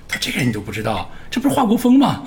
[0.08, 2.22] 他说这个人你都不知道，这不是华国锋吗？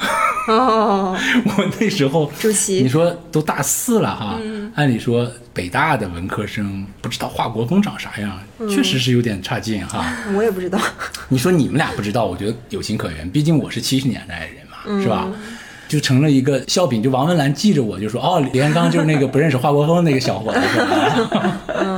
[0.48, 4.40] 哦， 我那时候主席你说都大四了哈，
[4.74, 10.06] 按理说北大的文科生不知道华国锋长啥样，确实是有点差劲哈。
[10.36, 10.80] 我也不知道。
[11.30, 15.28] 你说你们俩不知道，我觉得有情可原，毕竟我是七十年代的人嘛，是吧？
[15.88, 21.62] 就成了一个笑柄，就王文兰记着我就说哦，李彦刚就是那个不认识华国锋那个小伙子，是吧？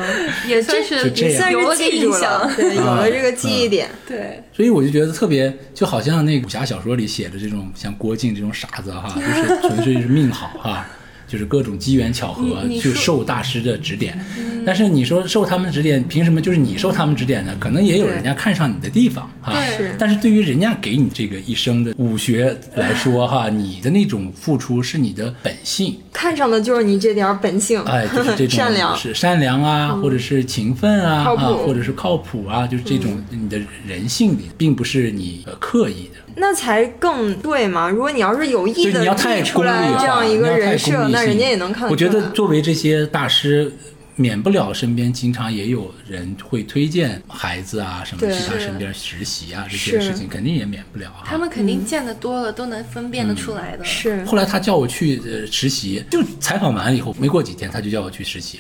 [0.48, 2.56] 也算是这样算有了个是记忆了，印象。
[2.56, 3.90] 对，有了这个记忆点。
[4.08, 10.88] 对，所以我就觉得特别，就好像那武侠小说里写的这种像郭靖这种傻子哈，就是纯粹是命好哈，
[11.28, 14.18] 就是各种机缘巧合去受大师的指点。
[14.66, 17.56] 但是你说受他们指点，凭什么就是你受他们指点呢？
[17.58, 19.54] 可能也有人家看上你的地方啊。
[19.66, 25.98] 是但是对于人家给你这个一生的武学来说哈，你的那种付出是你的本性。
[26.12, 28.98] 看上的就是你这点儿本性，哎，就是这种 善良。
[28.98, 36.27] 是善良啊，或者是勤奋啊，啊，或者是靠谱啊，就是这种你的人性里，并不是你呃刻意的。
[36.40, 37.90] 那才更对嘛！
[37.90, 43.72] 如果你要是有意的你要太立出来功利，这样一个人设那人家也能看得我觉得作为这些大师，
[44.16, 51.26] 免不了身边经常也有人会推荐孩子啊什么去他身边实习啊，这些事情肯定也免不了啊。
[51.26, 53.84] 他们肯定见得多了，都能分辨得出来的。
[53.84, 58.60] 是后来他叫我去呃实习，就采访完了以后，没过几天他就叫我去实习，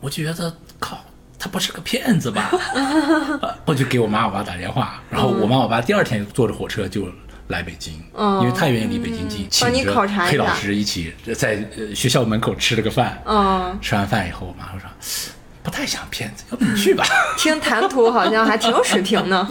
[0.00, 1.02] 我就觉得靠。
[1.44, 2.50] 他不是个骗子吧？
[2.74, 7.06] 呃 我就给我妈我爸打电话，然后我妈我爸第二天坐着火车就
[7.48, 13.22] 来北京，嗯因为太原离北京近，请帮你着考察一下黑老师一起在呃学校门口吃了个饭。
[13.26, 14.88] 嗯，吃完饭以后，我妈说
[15.62, 17.04] 不太像骗子，要不你去吧。
[17.36, 19.46] 听谈吐好像还挺有水平呢。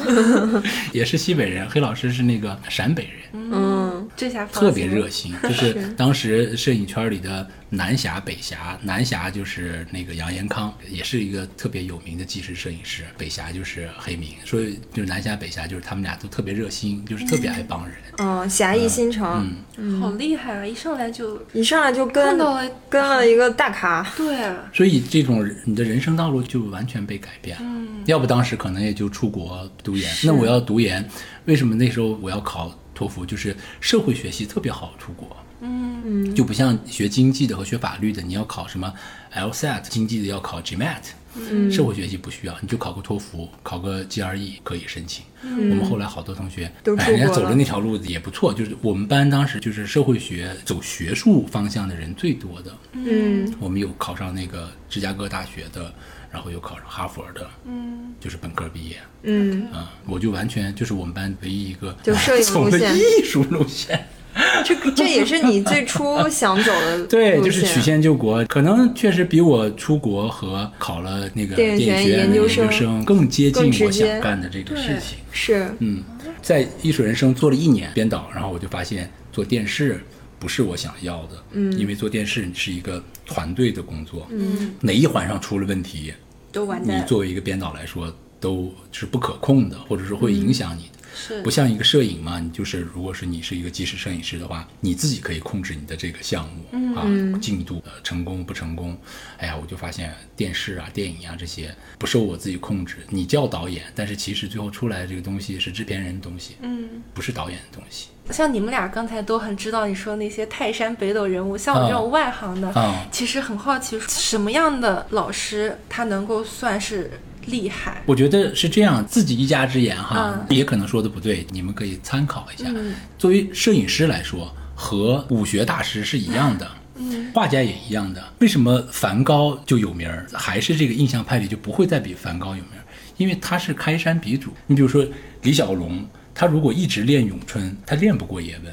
[0.91, 17.95] 也是西北人，黑老师是那个陕北人，嗯，这下特别热心，就是 当时摄影圈里的南侠、北侠，南侠就是那个杨延康，也是一个特别有名的纪实摄影师，北侠就是黑明，所以就是南侠、北侠就是他们俩都特别热心，就是特别爱帮人。
[18.17, 20.65] 嗯，侠义心肠，嗯好厉害啊！
[20.65, 24.05] 一上来就一上来就跟到了跟了一个大咖。
[24.15, 24.37] 对，
[24.71, 27.63] 所以这种你的人生道路就完全被改变了。
[28.05, 30.11] 要不当时可能也就出国读研。
[30.23, 31.03] 那我要读研，
[31.45, 33.25] 为什么那时候我要考托福？
[33.25, 35.35] 就是社会学系特别好出国。
[35.61, 38.93] 嗯，就不像学经济的和学法律的，你要考什么
[39.33, 41.01] LSAT，经济的要考 GMAT。
[41.35, 45.25] 嗯，社会学系不需要，你就考个托福，考个 GRE 可以申请。
[45.43, 52.71] 我们后来好多同学，都哎人家走的那条路也不错，就是我们班当时就是社会学走学术方向的人最多的。
[52.93, 55.93] 嗯，我们有考上那个芝加哥大学的，
[56.31, 64.07] 然后有考上哈佛的，嗯，就是本科毕业，嗯，啊、我就完全就是我们班唯一一个就摄影 走的路线艺术路线，
[64.65, 75.19] 这这也是你最初想走的 对，就是曲线救国，可能确实比我出国和考了那个电影学研研究生更接近我想干的这个事情。
[75.31, 76.03] 是嗯，
[76.41, 80.03] 在艺术人生做了一年编导，然后我就发现做电视
[80.39, 86.13] 不是我想要的，嗯，因为做电视是一个团队的工作，嗯，哪一环上出了问题，你
[86.51, 87.05] 都完蛋。
[87.05, 90.99] 作为一个编导来说都是不可控的，或者是会影响你的。
[91.15, 97.05] 是不像一个摄影嘛，你就是如果是你是一个纪实摄影师的话，你自己可以控制你的这个项目、啊
[97.41, 98.97] 进度、呃成功不成功。
[99.37, 102.97] 哎呀，我就发现电视啊、电影啊这些不受我自己控制。
[103.09, 108.09] 你叫导演，但是其实最后出来的这个东西是制片人的东西，嗯，不是导演的东西。
[108.29, 117.11] 像你们俩刚才都很知道你说那些泰山北斗人物，像我这种外行的，啊其实很好奇，什么样的老师他能够算是
[117.47, 118.01] 厉害？
[118.05, 122.69] 我觉得是这样，自己一家之言哈，嗯也可能说的不对，你们可以参考一下。
[123.17, 126.69] 作为摄影师来说，和武学大师是一样的。
[126.95, 128.23] 嗯，画家也一样的。
[128.39, 132.85] 为什么梵高就有名儿，还是这个印象派里就不会再比梵高有名儿？
[133.17, 134.51] 因为他是开山鼻祖。
[134.67, 135.03] 你比如说
[135.41, 138.71] 李小龙，他如果一直练咏春，他练不过叶问，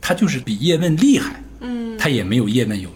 [0.00, 2.90] 他就是比叶问厉害，嗯，他也没有叶问有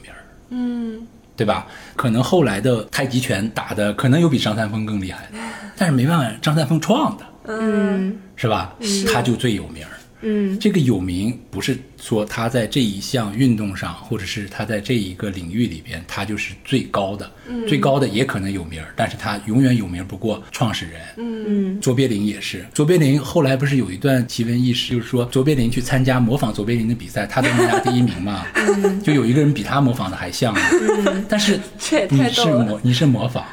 [1.36, 1.66] 对吧？
[1.96, 5.38] 可能后来的太极拳打的可能有比张三丰更厉害的，
[5.76, 8.74] 但是没办法，张三丰创的，嗯是吧？
[9.12, 9.93] 他就最有名儿。
[10.24, 10.58] 嗯。
[10.58, 17.30] 这个有名不是说他在这一项运动上，或者是他在这一个领域里边，他就是最高的，
[17.68, 21.00] 最高的也可能有名儿，但是他永远有名不过创始人。
[21.18, 21.80] 嗯。
[21.80, 28.46] 卓别林也是，卓别林后来不是有一段奇闻异事，就是说卓别林去参加模仿卓别林的比赛，他都能拿第一名嘛，
[29.04, 31.60] 就有一个人比他模仿的还像呢，但是
[32.08, 32.54] 你是。
[32.54, 33.44] 模你是模仿，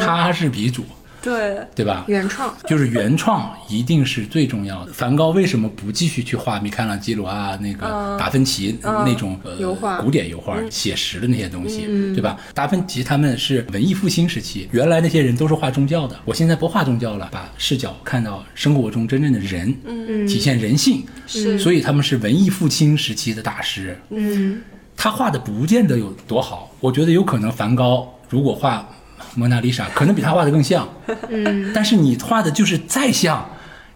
[0.00, 0.82] 他是鼻祖，
[1.28, 2.04] 对，对吧？
[2.08, 4.92] 原创，就是原创一定是最重要的。
[4.92, 10.00] 梵高为什么不继续去画米开朗基罗啊、那个达芬奇那种呃油画。
[10.00, 12.38] 古典油画、写实的那些东西，对吧？
[12.54, 20.26] 达芬奇他们是文艺复兴时期，原来那些人都是画宗教的，我现在不画宗教了，把视角看到生活中真正的人，嗯。
[20.26, 21.58] 体现人性，是。
[21.58, 23.98] 所以他们是文艺复兴时期的大师。
[24.10, 24.60] 嗯。
[24.96, 28.88] 他画的不见得有多好，我觉得有可能梵高如果画
[29.34, 30.88] 蒙娜丽莎，可能比他画的更像。
[31.28, 33.48] 嗯但是你画的就是再像，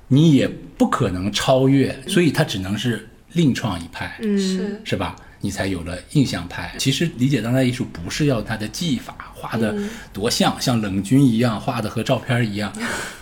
[0.09, 5.17] 你也不可能超越，所以他只能是另创一派，嗯是，是吧？
[5.43, 6.75] 你才有了印象派。
[6.79, 9.75] 其实理解当代艺术不是要它的技法画的
[10.13, 12.73] 多像，像冷军一样画的和照片一样，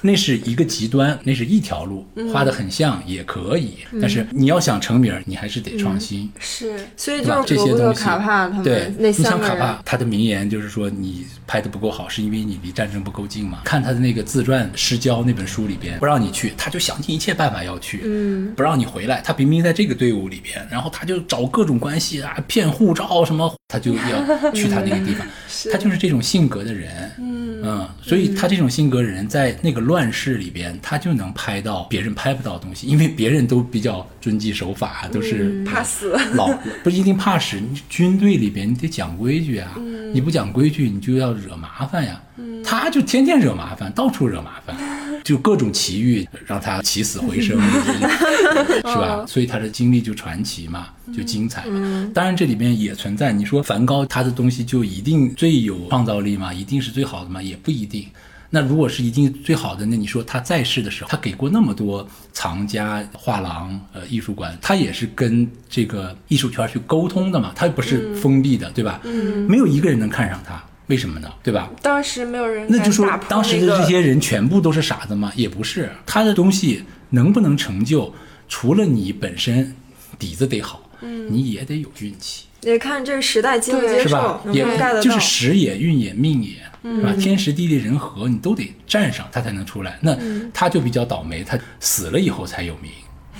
[0.02, 3.78] 那是一个极端，那是一条路，画的很像也可以。
[4.00, 6.30] 但是你要想成名，你还是得创新。
[6.38, 7.42] 是，所以对吧？
[7.42, 13.62] 就是罗伯特这些东西，卡帕他对们，对你三个人像卡帕，他的名言就是说，你拍的不够好，是因为你离战争不够近嘛。
[13.64, 19.22] 看他的那个自传《失焦》那本书里边，不让你去，他就想尽一切办法要去，嗯，不让你回来。
[19.22, 25.24] 他明明在这个队伍里边，然后他就找各种关系啊，骗护照什么，他就要去他那个地方。
[25.70, 36.18] 他就是这种性格的人，嗯所以他这种性格的人在那个乱世里边，他就能拍到别人拍不到的东西，因为别人都比较遵纪守法，都是怕死。
[36.34, 36.48] 老
[36.82, 39.76] 不一定怕死，你军队里边你得讲规矩啊，
[40.14, 42.20] 你不讲规矩，你就要惹麻烦呀。
[42.64, 44.74] 他就天天惹麻烦，到处惹麻烦，
[45.22, 47.60] 就各种奇遇让他起死回生
[48.76, 49.24] 是吧？
[49.26, 52.10] 所以他的经历就传奇嘛，就精彩嘛。
[52.14, 56.52] 当然这里面也存在，你说梵高他的东西就一定最有创造力吗？
[56.52, 57.42] 一定是最好的吗？
[57.42, 58.06] 也不一定。
[58.52, 69.00] 那如果是一定最好的，那你说他在世的时候，他给过那么多藏家、画廊、呃艺术馆，他也是跟这个艺术圈去沟通的嘛，他不是封闭的，对吧？
[69.04, 71.30] 嗯，没有一个人能看上他，为什么呢？
[71.44, 71.70] 对吧？
[71.80, 75.32] 当时没有人那就说当时的这些人全部都是傻子吗？
[75.36, 78.12] 也不是，他的东西能不能成就，
[78.48, 79.72] 除了你本身
[80.18, 82.46] 底子得好，你也得有运气。
[82.60, 84.40] 得看这个时代接不接受是吧，？
[84.52, 84.64] 也
[85.02, 85.20] 就是。
[85.20, 87.14] 时也、运也、命也，是吧？
[87.18, 89.98] 天时地利人和，你都得占上，他才能出来。
[90.02, 90.14] 那
[90.52, 92.90] 他就比较倒霉，他死了以后才有名，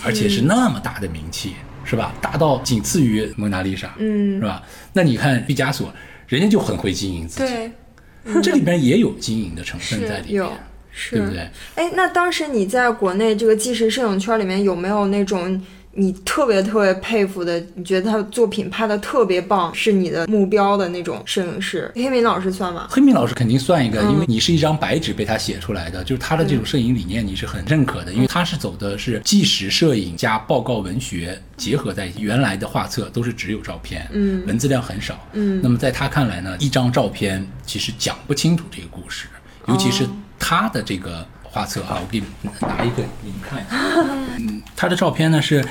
[0.04, 1.52] 而且是那么大的名气，
[1.84, 2.14] 是吧？
[2.22, 4.62] 大到仅次于蒙娜丽莎，嗯是吧？
[4.94, 5.92] 那你看毕加索，
[6.26, 10.58] 人家就很会经营自己，对， 这里边也有经营的成分在里有面，
[10.92, 11.40] 是，对不对？
[11.74, 15.60] 哎，那当时你在国内这个纪实摄影圈里面有没有那种
[16.00, 17.62] 你特别特别佩服的？
[17.74, 21.92] 你觉得他的作品拍的特别棒，是你的目标的那种摄影师？
[21.94, 22.86] 黑明老师算吗？
[22.88, 32.20] 黑明老师肯定算一个，因为你是一张白纸被他写出来的，就是他的这种摄影理念你是很认可的，因为他是走的是纪实摄影加报告文学结合在一起。
[32.20, 39.26] 原来的画册都是只有照片，嗯文字量很少，嗯那么在他看来呢，一张照片其实讲不清楚这个故事，
[39.68, 40.06] 尤其是
[40.38, 42.26] 他的这个画册哈，我给你
[42.60, 43.76] 拿一个给你们看一下，
[44.38, 45.64] 嗯，他的照片呢是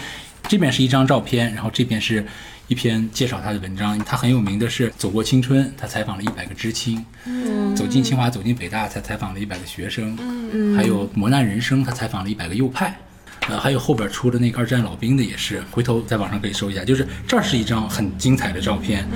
[0.47, 2.25] 这边是一张照片，然后这边是
[2.67, 3.97] 一篇介绍他的文章。
[3.99, 10.17] 他很有名的是《走过青春》，他采访了一百个知青，嗯，走进清华、走进北大，他采访了一百个学生，
[10.51, 12.97] 嗯，还有《磨难人生》，他采访了一百个右派。
[13.47, 16.83] 呃，还有后边出的那个二战老兵的也是，回头在网上可以搜一下。
[16.83, 19.07] 就是这儿是一张很精彩的照片，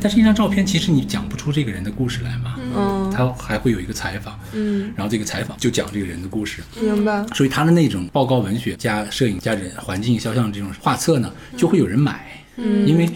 [0.00, 3.02] 但是一张照片其实你讲不出这个人的故事来嘛，嗯。
[3.12, 7.22] 他还会有一个采访，嗯，然后这个采访就讲这个人的故事，明白。
[7.34, 13.06] 所以他的那种报告文学加摄影加人环境肖像这种画册呢，就会有人买，嗯，因为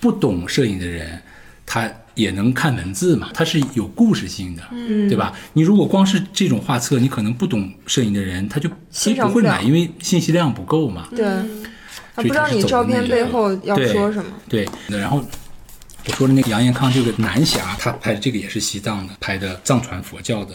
[0.00, 1.22] 不懂摄影的人，
[1.64, 5.32] 他也能看文字嘛，它是有故事性的，嗯，对吧？
[5.52, 11.24] 你如果光是这种画册，你可能不懂摄影的人，他就他欣赏不会买，因为信息量不够嘛，对，
[12.14, 14.30] 他，不知道你照片背后要说什么。
[14.48, 15.24] 对，然后。
[16.06, 20.54] 我说的那个杨延康这个南侠，他拍的这个也是西藏的，拍的藏传佛教的，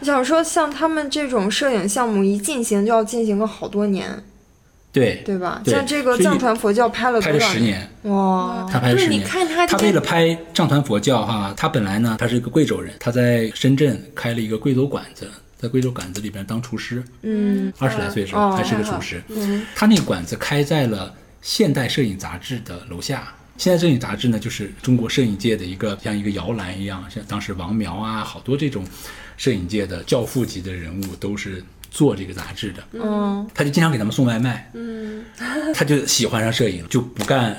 [0.00, 4.24] 我想说，像他们这种摄影项目一进行就要进行个好多年，
[4.92, 5.60] 对对吧？
[5.64, 7.54] 对像这个藏传佛教拍了拍多少年？
[7.54, 8.14] 了十年。
[8.14, 19.22] 哇，他拍了十年，看他他为了拍藏传佛教哈，他本来呢他是一个贵州人，他在深圳开了一个贵州馆子，在贵州馆子里边当厨师，嗯二十来岁的时候哦还是个厨师。
[19.30, 21.08] 嗯他那个馆子开在了
[21.40, 23.34] 《现代摄影杂志》的楼下。
[23.58, 28.84] 现代摄影杂志呢，就是中国摄影界的一个像一个摇篮一样，像当时王苗啊，好多这种
[29.36, 31.62] 摄影界的教父级的人物都是
[31.92, 32.82] 做这个杂志的。
[32.94, 35.22] 嗯他就经常给他们送外卖，嗯，
[35.74, 37.56] 他就喜欢上摄影，就不干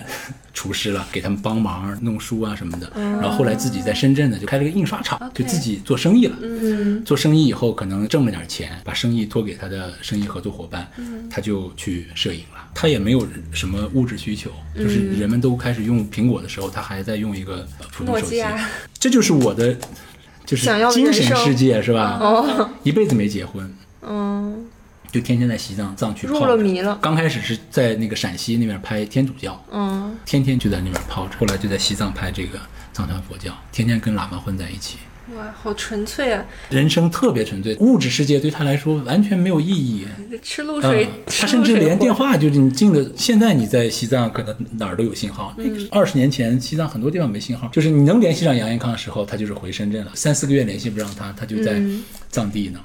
[0.54, 2.92] 厨师了， 给他们帮忙弄书啊什么的。
[2.96, 6.36] 然后后来自己在深圳呢，就开了个印刷厂，就自己做生意了。
[6.42, 10.88] 嗯做生意以后可能挣了点钱，把生意托给他的生意合作伙伴，
[11.30, 12.62] 他就去摄影了。
[12.76, 18.44] 他也没有什么物质需求，就是人们都开始用苹果的时候，他还在用一个呃普通手机。
[19.00, 19.76] 这就是我的，
[20.46, 22.18] 就是精神世界是吧？
[22.20, 23.72] 哦 一辈子没结婚，
[24.08, 24.66] 嗯，
[25.12, 26.43] 就天天在西藏藏区入。
[26.45, 26.97] 了迷了。
[27.01, 32.60] 刚开始是在那个陕西那边拍天主教，嗯天天就在那边泡着，后来就在西藏拍这个
[32.91, 34.97] 藏传佛教，天天跟喇嘛混在一起。
[35.38, 36.43] 哇，好纯粹啊！
[36.70, 40.06] 人生特别纯粹，物质世界对他来说完全没有意义。
[40.41, 45.56] 吃露水，他甚至连电话就是你进了，现在你在西藏可能哪儿都有信号。
[45.58, 52.82] 嗯二十年前西藏很多地方没信号，就是你能联系上杨延康的时候，他就是回深圳了，三四个月联系不上他，他就在嗯藏地呢，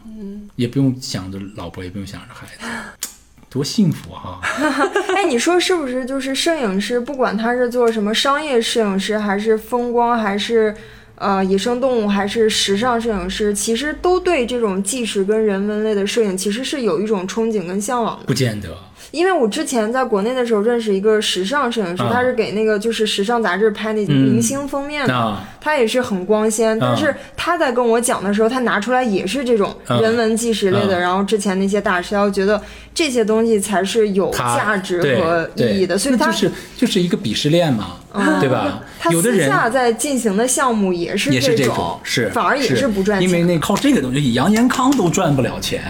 [0.59, 3.09] 也不用想着老婆，也不用想着孩子，
[3.49, 4.41] 多幸福哈！
[5.17, 6.05] 哎，你说是不是？
[6.05, 10.75] 就是摄影师，不管他是做什么商业摄影师，还是风光，还是
[11.15, 18.25] 呃野生动物，还是时尚摄影师，其实都对这种纪实跟人文类的摄影其实是有一种憧憬跟向往的。
[18.27, 18.77] 不见得，
[19.19, 25.13] 因为我之前在国内的时候认识一个时尚摄影师，啊他是给那个就是时尚杂志拍那明星封面的。
[25.13, 30.97] 那他也是很光鲜，但是他在跟我讲的时候，他拿出来也是这种啊人文纪实类的。
[30.97, 32.63] 啊然后之前那些大师，我觉得
[32.95, 37.97] 这些东西才是有价值和意义的，所以他就是就是一个鄙视链嘛，
[38.41, 38.81] 对吧？
[39.01, 45.83] 他有的人私下在进行的项目也是也是这种，种，是反而也是不赚钱，因为那靠这个东西，杨延康都赚不了钱，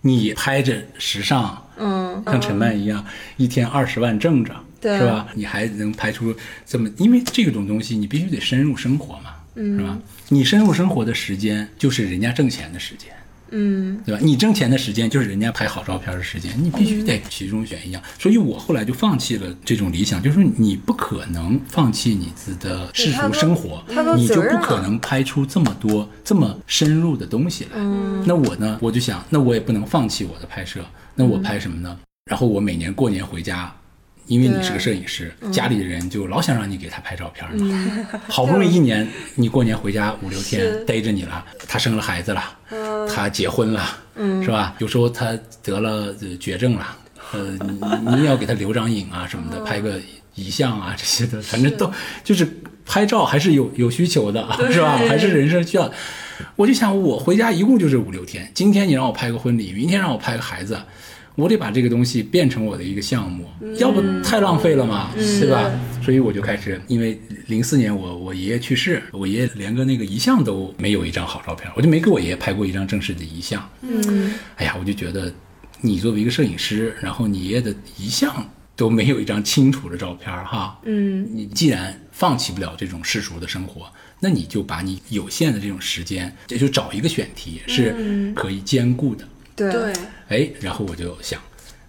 [0.00, 3.04] 你拍着时尚，嗯，像陈曼一样，
[3.36, 5.26] 一天二十万挣着，对是吧？
[5.34, 6.34] 你还能拍出
[6.66, 9.98] 这么，因为这种东西你必须得深入生活嘛，嗯是吧？
[10.28, 13.10] 你深入生活的时间就是人家挣钱的时间。
[13.56, 14.20] 嗯对吧？
[14.20, 18.02] 你挣钱的时间就是人家拍好照片的时间，你必须嗯得其中选一样。
[18.18, 23.84] 所以我后来就放弃了这种理想，就是你不可能放弃你自的世俗生活，
[24.16, 27.70] 你就不可能拍出这么多这么深入的东西来。
[27.74, 30.84] 嗯那我呢，我就想，那我也不能放弃我的拍摄，
[31.14, 31.98] 那我拍什么呢？
[32.30, 33.74] 然后我每年过年回家。
[34.26, 38.08] 因为你是个摄影师，家里的人就老想让你给他拍照片嘛。
[38.26, 42.42] 好不容易一年，你过年回家五六天逮着你了，他生了孩子了，
[43.06, 43.86] 他结婚了，
[44.42, 44.74] 是吧？
[44.78, 46.96] 有时候他得了呃绝症了，
[47.34, 50.00] 呃，你你也要给他留张影啊什么的，拍个
[50.34, 51.92] 遗像啊这些的，反正都
[52.24, 52.48] 就是
[52.86, 54.40] 拍照还是有有需求的，
[54.72, 54.96] 是吧？
[54.96, 55.92] 还是人生需要。
[56.56, 60.78] 我就想，我回家一共就是五六天，今天你让我拍个婚礼，明天让我拍个孩子。
[61.36, 63.44] 我得把这个东西变成我的一个项目，
[63.78, 65.68] 要不太浪费了嘛，对吧？
[66.00, 73.68] 所以我就开始，因为零四年我我爷爷去世，我爷爷连个那个遗像都没有一张好照片，我就没给我爷爷拍过一张正式的遗像。
[73.82, 75.32] 嗯哎呀，我就觉得
[75.80, 89.26] 你作为一个摄影师，然后你爷爷的遗像都没有一张清楚的照片儿哈，嗯你既然放弃不了这种世俗的生活，那你就把你有限的这种时间，也就找一个选题是可以兼顾的。
[89.56, 89.92] 对对，
[90.28, 91.40] 哎，然后我就想，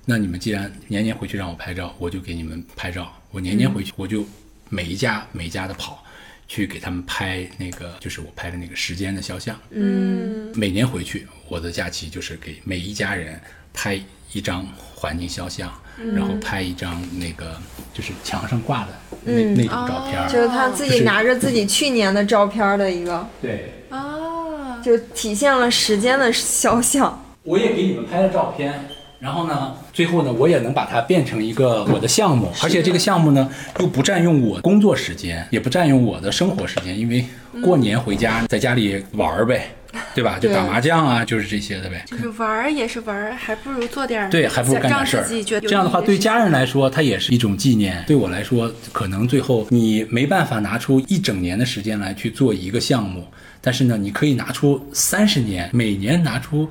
[0.06, 3.12] 那你们既然年年回去让我拍照，我就给你们拍照。
[3.32, 4.24] 我年年回去，我就
[4.70, 6.04] 每一家每一家的跑，
[6.48, 9.60] 去给他们拍那个，就是我拍的那个时间的肖像。
[9.72, 13.42] 嗯每年回去，我的假期就是给每一家人
[13.74, 14.00] 拍
[14.32, 15.74] 一张环境肖像，
[16.16, 17.56] 然后拍一张那个
[17.94, 18.88] 就是墙上挂的
[19.24, 19.54] 那、嗯。
[19.56, 20.28] 那种照片儿。
[20.30, 27.22] 就是他自己拿着自己去年的照片的一个，对，啊，就体现了时间的肖像。
[27.44, 28.74] 我也给你们拍了照片，
[29.20, 37.24] 然后呢，最后呢，我也能把它变成一个我的项目，而且这个项目呢，又不占用我工作时间，也不占用我的生活时间，因为
[37.64, 39.70] 过年回家在家里玩儿呗，
[40.14, 40.38] 对吧？
[40.40, 42.04] 就打麻将啊，就是这些的呗。
[42.06, 45.24] 就是玩儿也是玩儿，还不如做点儿对，还不如干点事儿
[45.62, 53.28] 这样的话，对家人来说，它也是一种纪念；对我来说，可能最后你没办法拿出一整年的时间来去做一个项目，
[53.62, 56.70] 但是呢，你可以拿出三十年，每年拿出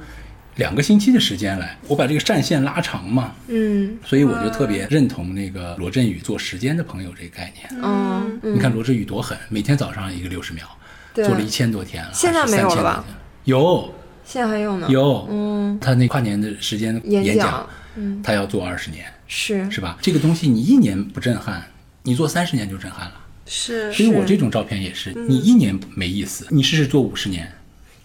[0.57, 3.33] 两个星期的时间来，我把这个战线拉长嘛。
[3.49, 7.83] 嗯所以我就特别认同那个罗振宇做时间的朋友这个概念。
[7.83, 10.84] 嗯你看罗振宇多狠，每天早上一个六十秒，对
[11.15, 13.05] 做了一千多天了，现在还是3000多没有了吧？
[13.45, 13.95] 有
[14.25, 14.87] 现在还有呢。
[14.89, 19.99] 有，嗯，他那跨年的时间演演讲嗯他要做二十年，是是吧？
[20.01, 21.63] 这个东西你一年不震撼，
[22.03, 23.15] 你做三十年就震撼了。
[23.47, 27.53] 是所以我这种照片也是，你一年没意思，你试试做五十年。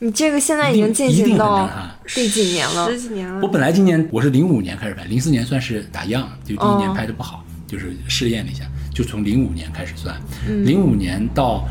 [0.01, 2.89] 你这个现在已经进行到震撼第几年了？
[2.89, 3.47] 十几年了我。
[3.47, 10.15] 本来今年我是零五年开始拍，零四年算是打样，就第一年哦拍的不好，就是试验了一下，就从零五年开始算，
[10.47, 11.67] 嗯零五年到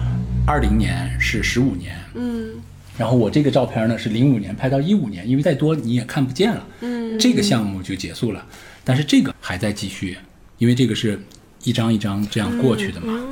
[0.49, 2.55] 二零年是十五年，嗯，
[2.97, 8.47] 然后我这个照片呢是零五年拍到一五年，因为再多你也看不见了，嗯，这个项目就结束了，
[8.83, 10.17] 但是这个还在继续，
[10.57, 11.21] 因为这个是
[11.65, 13.23] 一张一张这样过去的嘛。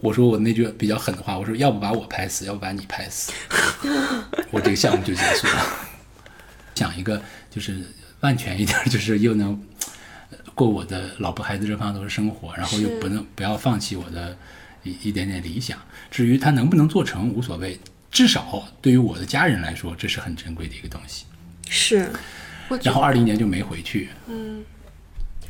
[0.00, 3.30] 我说我那句比较狠的话，我说要不把我拍死，要不把你拍死，
[4.50, 5.64] 我这个项目就结束了。
[6.74, 7.78] 讲一个就是
[8.22, 9.56] 万全一点，就是又能
[10.32, 14.36] 呃过我的老婆孩子这方头的生活，然后又不能不要放弃我的
[14.84, 15.76] 一一点点理想。
[16.10, 17.76] 至于它能不能做成无所谓，
[18.10, 21.24] 至少对于我的家人来说，这是很珍贵的一个东西。
[21.68, 22.08] 是，
[22.82, 24.64] 然后二零年就没回去，嗯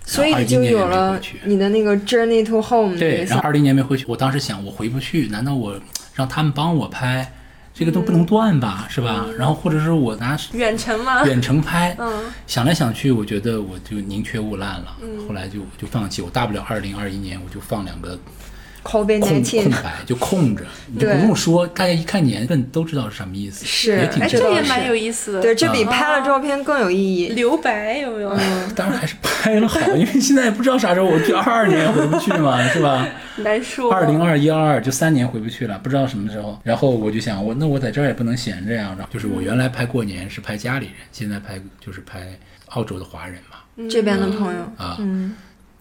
[0.06, 5.80] 所以就有了你的那个 Journey to Home 对，然后二零年没回去，我当时想我回不去，难道我
[6.14, 7.32] 让他们帮我拍，
[7.72, 9.26] 这个都不能断吧，是吧？
[9.38, 11.24] 然后或者是我拿远程吗？
[11.24, 14.94] 远程拍，嗯想来想去，我觉得我就宁缺毋滥了，
[15.26, 18.18] 后来就就放弃，我大不了二零二一年我就放两个
[18.84, 24.50] COVID 空空白，就空着，你就不用说，大家一看年份都知道是什么意思，是挺知道的。
[24.50, 25.40] 这也蛮有意思的。
[25.42, 27.28] 对，这比啊拍了照片更有意义。
[27.34, 28.30] 留白有没有？
[28.76, 33.08] 当然还是拍了好，因为现在也不知道啥时候，我就二二年回不去嘛，是吧？
[33.38, 33.90] 难说。
[33.90, 36.60] 二零二一二二就三年回不去了，不知道什么时候。
[36.62, 38.94] 然后我就想，我那我在这儿也不能闲着呀。
[38.96, 42.28] 然后就是我原来拍过年是拍家里人，现在拍就是拍
[42.66, 43.56] 澳洲的华人嘛。
[43.90, 45.34] 这边的朋友，啊，嗯，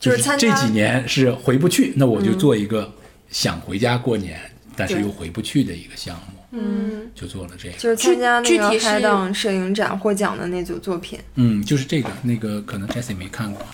[0.04, 2.94] 就就是这几年是回不去，那我就做一个
[3.30, 4.38] 想回家过年，
[4.76, 7.78] 但是又回不去的一个项目，嗯，就做了这个。
[7.78, 11.18] 就是参加那个具体海档摄影展获奖的那组作品。
[11.36, 13.66] 嗯，就是这个，那个可能 Jessie 没看过，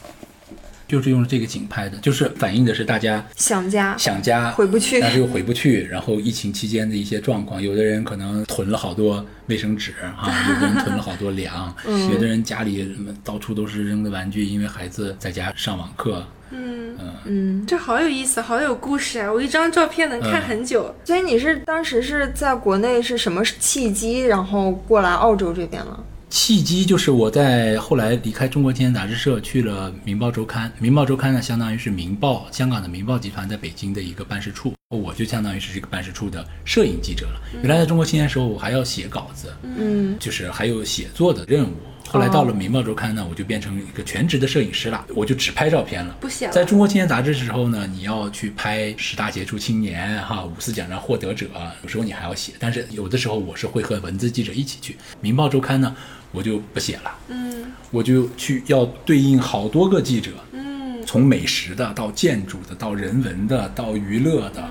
[0.89, 19.31] 就是用这个景拍的，就是反映的是大家想家，想家回不去但是又回不去，然后疫情期间的一些状况，有的人可能囤了好多卫生纸啊， 有的人囤了好多粮，嗯有的人家里什么到处都是扔的玩具，因为孩子在家上网课，嗯，嗯，这好有意思，好有故事啊！
[19.31, 20.95] 我一张照片能看很久。
[21.05, 26.03] 所以你是当时是在国内是什么契机，然后过来澳洲这边了？
[26.29, 30.69] 契机就是我在后来离开中国青年杂志社，去了《明报周刊》。
[30.79, 37.41] 《明报周刊》呢，相当于是明报香港的明报集团在北京的一个办事处，我就相当于是这个办事处的摄影记者了。
[37.63, 41.73] 原来在中国青年的时候，我还要写稿子，嗯，就是还有写作的任务。
[42.07, 46.15] 后来到了《明报周刊》呢，我就变成一个全职的摄影师了，我就只拍照片了。
[46.19, 51.47] 不写了在中国青年杂志的时候呢，你要去拍十大杰出青年哈，五四奖章获得者，
[51.83, 54.93] 有时候你还要写，但是有的时候我是会和文字记者一起去。
[55.21, 55.95] 《明报周刊》呢，
[56.31, 57.65] 我就不写了，嗯。
[57.91, 61.03] 我就去要对应好多个记者，嗯。
[61.05, 64.63] 从美食的到建筑的到人文的到娱乐的，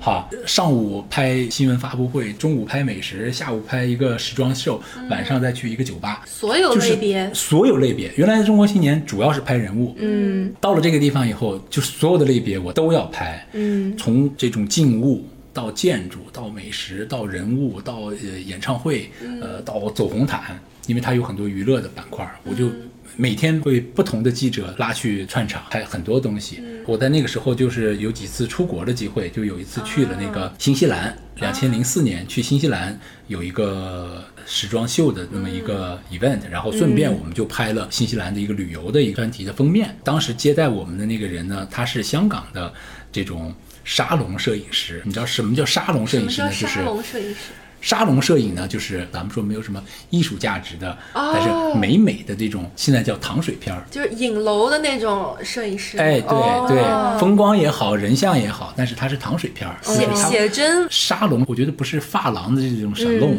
[0.00, 7.32] 哈，上午拍新闻发布会，中午拍美食，下午拍一个时装秀，晚上再去一个酒吧，所有类别。
[7.32, 8.12] 所有类别。
[8.16, 10.52] 原来的中国青年主要是拍人物，嗯。
[10.60, 13.96] 到了这个地方以后，就所有的类别我都要拍，嗯。
[13.96, 19.08] 从这种静物到建筑，到美食，到人物，到呃演唱会，
[19.40, 22.70] 呃，到走红毯，因为它有很多娱乐的板块，我就
[23.16, 26.62] 每天会不同的记者拉去串场，拍很多东西。
[26.86, 39.96] 我在那个时候就是有几次出国的机会，就有一次去了那个新西兰，两千零四年去新西兰有一个时装秀的那么一个 event，然后顺便我们就拍了新西兰的一个旅游的一个专题的封面。
[40.04, 42.72] 当时接待我们的那个人呢，他是香港的
[43.10, 45.02] 这种沙龙摄影师。
[45.04, 46.48] 你知道什么叫沙龙摄影师呢？
[46.50, 47.36] 就是沙龙摄影师？
[47.86, 49.80] 沙龙摄影呢，就是咱们说没有什么
[50.10, 53.86] 艺术价值的，哦但是美美的这种，现在叫糖水片儿。
[53.92, 55.96] 就是影楼的那种摄影师。
[55.96, 60.84] 哎，对哦对，风光也好，人像也好，但是它是糖水片儿，写写真。
[60.90, 63.38] 沙龙，我觉得不是发廊的这种 salon，嗯，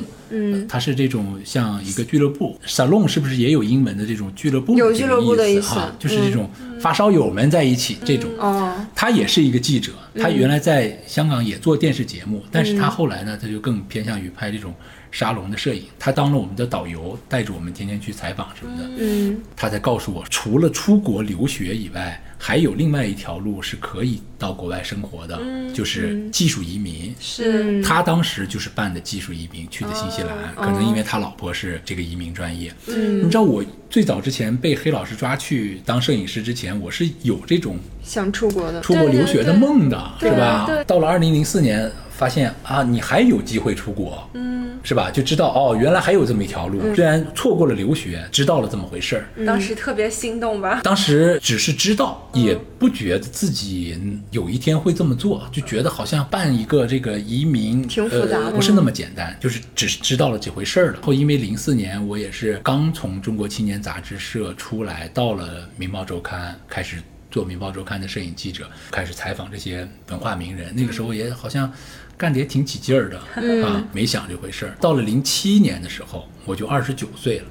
[0.67, 2.59] 它是这种像一个俱乐部。
[2.65, 6.49] salon 是不是也有英文的这种俱乐部有这个俱乐部的意思意哈，就是这种
[6.79, 8.29] 发烧友们在一起这种。
[8.39, 14.73] 哦，他也是一个记者，他原来在香港也做电视节目，但是他后来呢，他就更偏向于拍这种
[15.11, 15.83] 沙龙的摄影。
[15.99, 18.89] 他当了我们的导游，带着我们天天去采访什么的。
[18.99, 25.39] 嗯他才告诉我，除了出国留学以外，还有另外一条路是可以到国外生活的，
[25.73, 27.13] 就是技术移民。
[27.19, 32.71] 是嗯，他当时就是办的技术移民去的新西兰，哦可能因为他老婆是这个移民专业。
[32.87, 40.69] 嗯你知道我最早之前被黑老师抓去当摄影师之前，我是有这种想出国的，出国留学的梦的，对对是吧？
[40.85, 45.11] 到了二零零四年发现啊，你还有机会出国，嗯，是吧？
[45.11, 46.81] 就知道哦，原来还有这么一条路。
[46.95, 50.81] 虽然错过了留学，知道了这么回事儿，当时特别心动吧？
[50.83, 53.95] 当时只是知道，也不觉得自己
[54.31, 60.99] 有一天会这么做，就觉得好像办一个这个移民挺复杂的呃，不是那么简单，就是只是知道了这回事儿了。
[61.03, 65.45] 后因为零四年我也是刚从中国青年杂志社出来，到了
[65.77, 66.97] 《民报周刊》开始。
[67.29, 70.73] 做《民报周刊》的摄影记者，开始采访这些文化名人。
[70.73, 71.71] 那个时候也好像
[72.17, 73.17] 干得也挺起劲儿的、
[73.63, 74.75] 啊，没想这回事儿。
[74.81, 77.45] 到了零七年的时候，我就二十九岁了。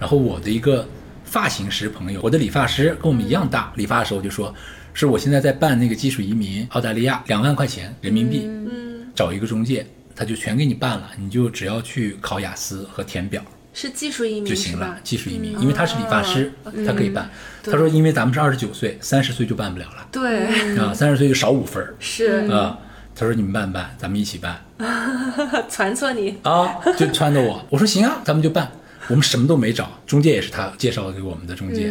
[0.00, 0.88] 然后我的一个
[1.24, 4.54] 发型师朋友，我的理发师跟我们一样大，理发的时候就说，
[4.94, 9.86] 是我现在在办那个技术移民，澳大利亚两万块钱人民币，嗯，找一个中介，
[10.16, 13.42] 他就全给你办了，你就只要去考雅思和填表。
[13.74, 14.98] 是技术移民就行了，？
[15.04, 17.30] 技术移民，因为他是理发师，嗯他可以办。
[17.62, 20.46] 他说，因为咱们是二十九岁，三十岁就办不了了对，
[20.78, 22.78] 啊，三十岁就少五分儿是啊。
[23.18, 23.90] 他说你们办不办？
[23.98, 24.64] 咱们一起办
[25.68, 26.36] 传错你。
[26.42, 27.60] 啊，就撺掇我。
[27.68, 28.70] 我说行啊，咱们就办。
[29.08, 31.90] 我们什么都没找，中介也是他介绍给我们的中介，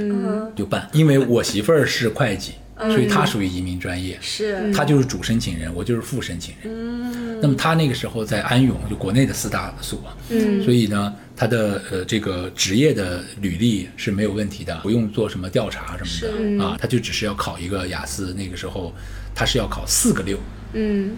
[0.55, 0.87] 就办。
[0.93, 7.41] 因为我媳妇儿是会计，所以她属于移民专业，是她就是主申请人，我就是副申请人。
[7.41, 9.99] 那么她那个时候在安永，就国内的四大所，
[10.29, 18.93] 嗯，所以呢，她的呃这个职业的履历是没有问题的，不用做什么调查什么的啊，她就只是要考一个雅思，那个时候
[19.37, 20.35] 她是要考四个六，
[20.73, 21.11] 嗯，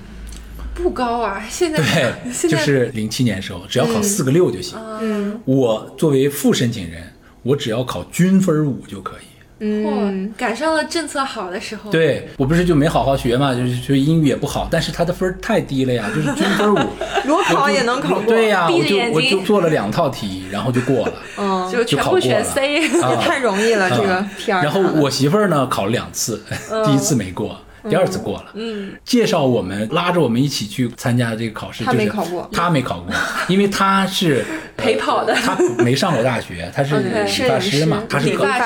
[0.74, 4.78] 不高啊， 现在对，就是零七年的时候，只要考四个六就行。
[5.00, 7.02] 嗯，我作为副申请人，
[7.44, 9.26] 我只要考均分五就可以。
[9.62, 16.80] 嗯赶上了政策好的时候。，对我不是就没好好学嘛，就是就英语也不好，但是他的分儿太低了呀， 就是均分五，
[17.26, 21.14] 裸考也能考过，对呀，我就我就做了两套题，然后就过了。
[21.38, 22.88] 嗯，就全部选 C。
[23.02, 24.26] 啊也太容易了，这个。
[24.48, 26.42] 然后我媳妇儿呢考了两次，
[26.86, 27.60] 第一次没过。
[27.88, 32.50] 第二次过了，嗯，介绍我们拉着我们一起去参加这个考试，她就是没考过。
[32.52, 33.14] 他没考过，
[33.48, 34.44] 因为他是
[34.76, 35.34] 陪跑的。
[35.36, 37.10] 他没上过大学，他是 理
[37.48, 38.20] 发师嘛，他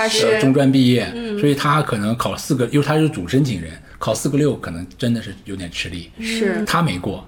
[0.08, 6.64] 是中专毕业，所以他可能考四个，因为他是主申请人，考四个六可能真的是有点吃力，是。
[6.66, 7.28] 他没过，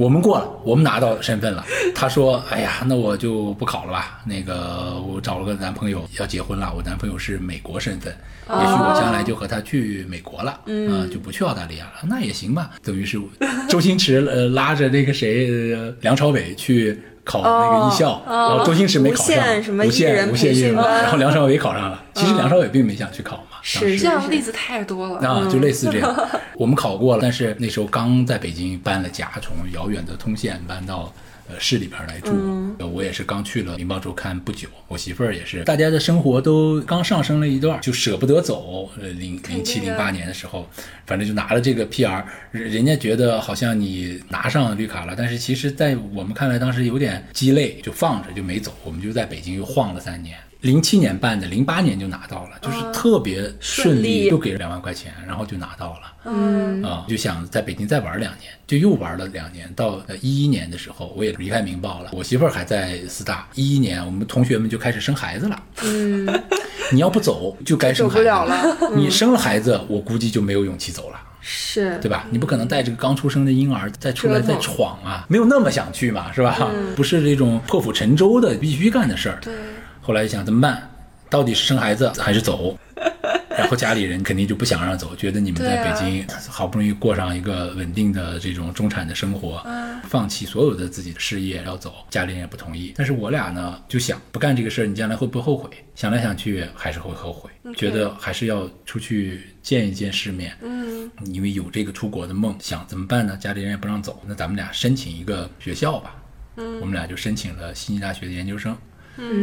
[0.00, 1.62] 我们过了，我们拿到身份了。
[1.94, 4.22] 他说：“哎呀，那我就不考了吧。
[4.24, 8.10] 那个我找了个男朋友要结婚了，我男朋友是美国身份，
[8.48, 11.92] 也许我将来就和他去美国了，啊、就不去澳大利亚了。
[12.04, 12.70] 那也行吧。
[12.82, 13.20] 等于是
[13.68, 22.02] 周星驰呃拉着那个谁、呃梁朝伟去。”考那个艺校，然后周星驰没考上，无限什么无限艺人无限艺人培训班然后梁朝伟考上了。
[22.14, 25.28] 其实梁朝伟并没想去考是这样的例子太多了。
[25.28, 26.28] 啊，就类似这样。
[26.56, 31.12] 我们考过了，但是那时候刚在北京搬了家，从遥远的通县搬到
[31.48, 32.30] 呃市里边来住。
[32.78, 38.90] 呃我也是刚去了《明报周刊》不久，我媳妇儿也是，大家的生活都刚上升了一段，就舍不得走。
[38.98, 40.66] 呃，零零七零八年的时候，
[41.06, 50.36] 反正就拿了这个 PR，人人家觉得好像你拿上绿卡了，但是其实在我们看来当时有点鸡肋，就放着就没走，我们就在北京又晃了三年。
[50.60, 56.00] 零七年办的，零八年就拿到了，就是特别顺顺利利，就给了两万块钱，然后就拿到了。
[56.26, 59.72] 嗯，啊，就想在北京再玩两年，就又玩了两年。
[59.74, 63.48] 到呃一一年的时候，我也离开《明报》了，我媳妇儿还在四大。
[63.54, 65.62] 一一年，我们同学们就开始生孩子了。
[65.82, 66.28] 嗯，
[66.92, 71.18] 你要不走，就该生孩子走不了了 你生了孩子，我估计就没有勇气走了。
[71.42, 72.26] 是对吧？
[72.30, 76.68] 你不可能带着个刚出生的婴儿再出来再闯啊，没有那么想去嘛，是吧？
[76.94, 79.38] 不是这种破釜沉舟的必须干的事儿。
[79.40, 79.54] 对，
[80.00, 80.88] 后来一想怎么办？
[81.28, 82.76] 到底是生孩子还是走？
[83.56, 89.62] 然后家里人肯定就不想让走，觉得你们在北京好不容易过上一个稳定的这种中产的生活，
[90.08, 92.94] 放弃所有的自己的事业要走，家里人也不同意。
[92.96, 95.68] 但是我俩呢就想不干这个事儿，你将来会不会后悔？
[95.94, 100.56] 想来想去还是会后悔，觉得还是要出去见一见世面。
[100.62, 103.36] 嗯，因为有这个出国的梦，想怎么办呢？
[103.36, 106.16] 家里人也不让走，那咱们俩申请一个学校吧。
[106.56, 108.76] 嗯，我们俩就申请了悉尼大学的研究生。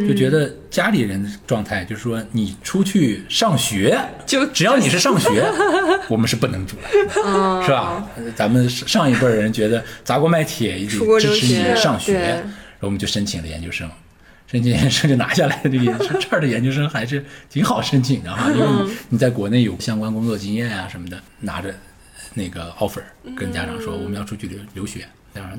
[0.07, 5.45] 就觉得家里人的状态就是说，你出去上学，就只要你是上学，
[6.09, 8.07] 我们是不能阻拦的，是吧？
[8.35, 12.43] 咱们上一辈人觉得砸锅卖铁也得支持你上学，然
[12.81, 13.89] 后我们就申请了研究生。
[14.49, 21.75] 申请研究生就拿下来了，这个研究生这儿的研究生还是挺好申请的哈，因为你你在国内有相关工作经验啊什么的，拿着
[22.33, 23.01] 那个 offer
[23.35, 25.05] 跟家长说我们要出去留留学，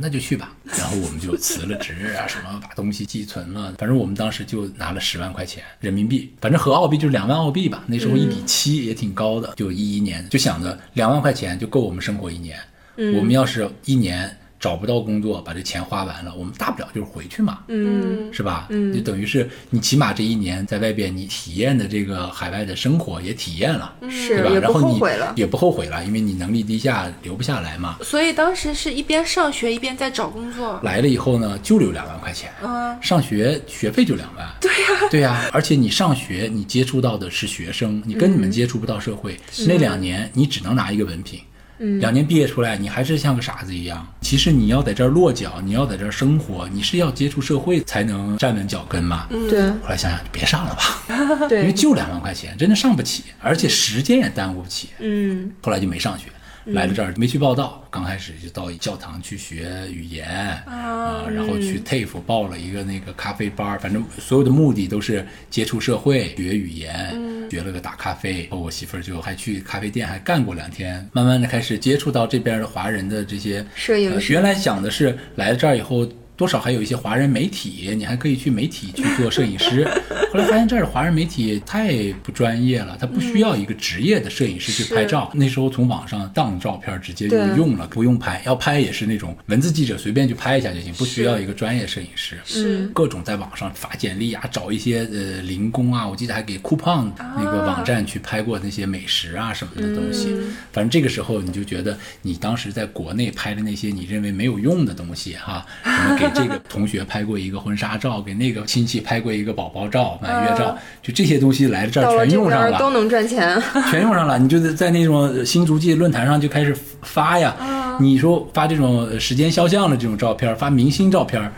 [0.01, 12.59] 那就去吧，然后我们就辞了职啊，什么把东西寄存了，反正我们当时就拿了十万块钱人民币，反正合澳币就是两万澳币吧，那时候一比七也挺高的，就一一年就想着两万块钱就够我们生活一年，
[12.97, 18.67] 我们要是一年找不到工作，把这钱花完了，我们大不了就是回去嘛，嗯是吧？
[18.71, 24.15] 嗯，就等于是你起码这一年在外边，你体验的这个海外的生活也体验了，对吧？
[24.15, 24.99] 是也不然后你。
[25.37, 27.97] 也不后悔了，因为你能力低下，留不下来嘛。
[28.03, 30.79] 所以当时是一边上学一边在找工作。
[30.83, 41.41] 来了以后呢，就留两万块钱，嗯，上学学费就两万，对呀、对呀、而且你上学你接触到的是学生，你跟你们接触不到社会，那两年你只能拿一个文凭。
[41.79, 44.07] 两年毕业出来，你还是像个傻子一样。
[44.20, 49.26] 其实你要在这儿落脚，你要在这儿生活，你是要接触社会才能站稳脚跟嘛。
[49.49, 54.89] 对后来想想，别上了吧， 因为，就两万块钱，真的上不起，而且时间也耽误不起。
[54.99, 56.26] 嗯后来就没上学，
[56.65, 60.29] 来了这儿没去报道，刚开始就到教堂去学语言
[60.67, 67.17] 啊、然后去 TAFE 报了一个那个咖啡班儿，反正所有的目的都是接触社会、学语言，
[67.51, 68.47] 学了个打咖啡。
[68.51, 76.07] 后我媳妇儿就还去咖啡店还干过两天，慢慢的开始接触到这边的华人的这些呃摄影师原来想的是来了这儿以后。
[76.39, 79.84] 多少还有一些华人媒体，你还可以去媒体去做摄影师。
[80.32, 85.28] 后来发现这儿的华人媒体太不专业了，他不需要一个职业的摄影师去拍照。
[85.34, 92.39] 那时候从网上当照片直接就用了，不用拍，要拍也是那种文字记者随便去拍一下就行，不需要一个专业摄影师。
[92.45, 100.36] 是各种在网上发简历啊，找一些呃零工啊，我记得还给 Coupon 那个网站去拍过那些美食啊什么的东西。
[100.72, 112.79] 反正这个时候你就觉得你当时在国内拍的那些你认为没有用的东西哈，什么给这个同学拍过一个婚纱照，给那个亲戚拍过一个宝宝照、满月照，就这些东西来这儿全用上了。
[112.79, 113.61] 都能赚钱。
[113.91, 117.55] 全用上了，你就在在那种新足迹论坛上就开始发呀。
[118.01, 121.51] 你说发这种呃时间肖像的这种照片，发明星照片，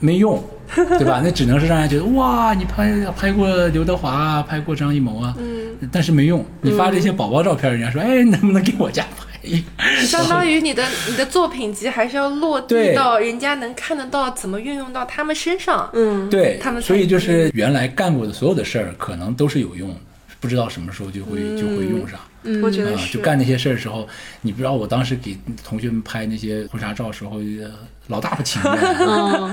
[0.00, 0.42] 没用，
[0.74, 1.20] 对吧？
[1.24, 6.44] 那只能是让人觉得哇，你拍拍过刘德华啊，拍过张艺谋啊，嗯，但是没用。
[6.60, 9.31] 你发这些宝宝照片，人家说，哎，能不能给我家拍？
[10.06, 15.90] 相当于你的你的作品集还是要落地到人家能看得到，怎么运用到他们身上。
[15.92, 19.96] 嗯，对，他们所以就是原来干过的所有的事儿，可能都是有用的，
[20.40, 22.18] 不知道什么时候就会就会用上。
[22.44, 23.16] 嗯，我觉得是。
[23.16, 24.08] 就干那些事儿的时候，
[24.40, 27.70] 你不知道我当时给同学们拍那些婚纱照的时候，呃
[28.08, 28.78] 老大不情愿，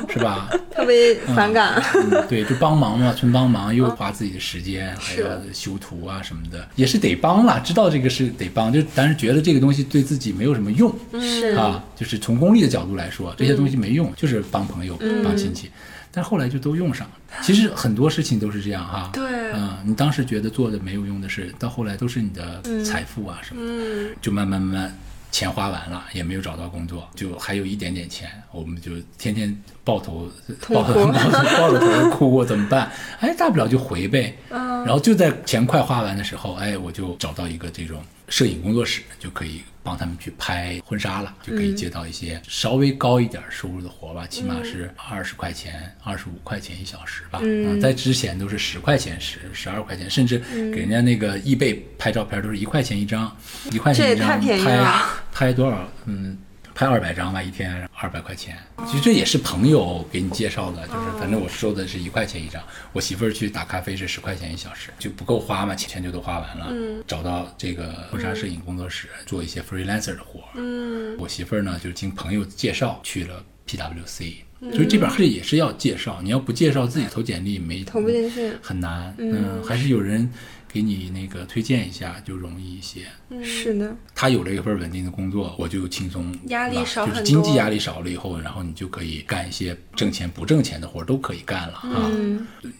[0.09, 0.49] 是吧？
[0.75, 1.81] 特别反感。
[1.95, 7.59] 嗯，对，就帮忙嘛，纯帮忙，又花自己的时间，还是要修图啊什么的，也是得帮啦。
[7.59, 15.69] 知道这个是得帮，就但是觉得这个东西对自己没有什么用，是啊，就是从功利的角度来说，这些东西没用，就是帮朋友、帮亲戚。
[16.11, 17.13] 但后来就都用上了。
[17.43, 19.11] 其实很多事情都是这样哈。
[19.13, 19.23] 对
[19.53, 24.97] 嗯，你当时觉得做的没有用的事，到后来都是你的财富啊什么的，嗯，就慢慢慢慢。
[25.31, 30.29] 钱花完了，也没有找到工作，就还有一点点钱，我们就天天抱头
[30.67, 32.91] 抱头抱抱着头哭，怎么办？
[33.19, 34.35] 哎，大不了就回呗。
[34.49, 47.39] 然后就在钱快花完的时候，哎，我就找到一个这种摄影工作室，就可以帮他们去拍婚纱了，就可以接到一些稍微高一点收入的活吧，起码是二十块钱、二十五块钱一小时吧。
[47.41, 50.37] 嗯，在之前都是十块钱、十十二块钱，甚至
[50.71, 53.35] 给人家那个易贝拍照片都是一块钱一张，
[53.71, 54.93] 一块钱一张拍
[55.31, 55.89] 拍多少？
[56.05, 56.37] 嗯。
[56.79, 58.57] 拍二百张吧，一天二百块钱。
[58.87, 62.63] 其实这也是朋友给你介绍的，就是反正我收的是一块钱一张。
[62.93, 66.67] 我媳妇儿去打咖啡是十块钱一小时，就不够花嘛，钱就都花完了。
[66.69, 70.41] 嗯，找到这个婚纱摄影工作室做一些 freelancer 的活。
[70.55, 74.35] 嗯，我媳妇儿呢就经朋友介绍去了 PWC，
[74.71, 79.13] 所以这边这也是要介绍，你要不介绍自己投简历没投不进去很难。
[79.17, 80.31] 嗯，还是有人
[80.71, 83.01] 给你那个推荐一下就容易一些。
[83.43, 92.09] 是的，他有了一份稳定的工作，我就轻松，压力少很就是经济压力少了以后，然后你就可以干一些挣钱不挣钱的活儿都可以干了啊。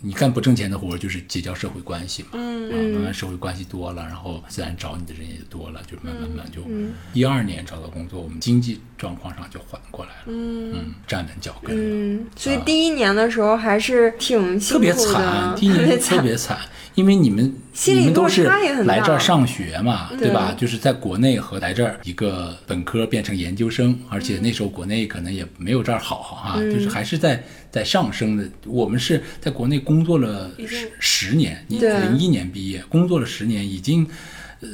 [0.01, 6.63] 你干不挣钱的活儿就是结交社会关系嘛，嗯啊，慢慢社会关系多了，然后自然找你的人也就多了，就慢慢慢就
[7.13, 11.83] 一二年找到工作，我们经济状况上就缓过来了，嗯，站稳脚跟了。
[11.83, 16.57] 嗯，所以第一年的时候还是挺辛特别，惨，第一年特 特别惨。
[16.95, 17.53] 因为你们
[17.87, 20.55] 你们都是来这儿上学嘛，对对吧？
[20.57, 28.49] 就是在国内和来这儿一个本科变成研究生，而且那时候国内可能也没有这儿好哈、嗯就是还是在在上升的。
[28.65, 34.07] 我们是在国内工作了十十年，你对零一年毕业，工作了十年，已经。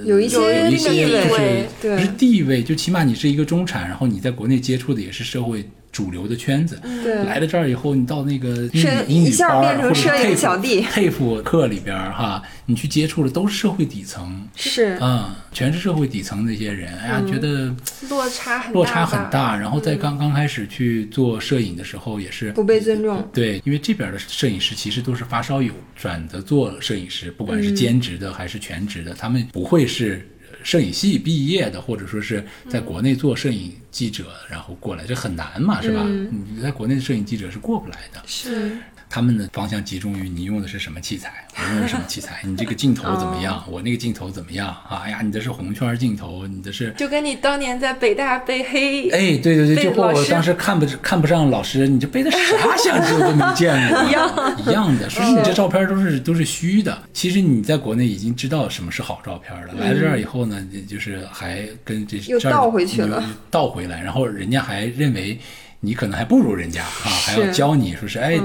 [0.03, 5.63] 有一些有一地些就是位，不是地位，就起码你是一个中产，然后你在国内接触的也是社会
[5.95, 6.77] 主流的圈子。
[7.01, 16.93] 对来了这儿以后，你到那个英摄语英语一下班儿或者是变成摄影 TAFE 小弟 TAFE 课里边儿哈，你去接触的都是社会底层是啊、全是社会底层那些人。
[16.97, 17.73] 哎呀，觉得
[18.09, 19.29] 落差很大，落差很。
[19.29, 19.57] 大。
[19.57, 23.25] 然后在刚刚开始去做摄影的时候，也是不被尊重。
[23.33, 30.27] 对，因为这边的摄影师其实都是发烧友转的做摄影师，不管是兼职的还是全职的，他们不会是
[30.65, 36.03] 摄影系毕业的，或者说是在国内做摄影记者，然后过来，这很难嘛，是吧？
[36.03, 38.19] 你在国内的摄影记者是过不来的。
[38.25, 38.75] 是
[39.09, 45.03] 他们的方向集中于你用的是什么器材， 我用的是什么器材，你这个镜头怎么样，我那个镜头怎么样啊？
[45.05, 46.91] 哎呀，你的是红圈镜头，你的是。
[46.97, 56.97] 就跟你当年在北大被黑，哎，对对对，就和我当时看不看不上老师，你这背的啥相 机我都没见过，一样一样的，说是你这照片都是都是虚的。
[57.13, 65.39] 其实你在国内已经知道什么是好照片了，来了这儿以后呢，就是还跟这又倒回去了倒回来，然后人家还认为。
[65.85, 68.39] 你可能还不如人家啊，还要教你说是哎，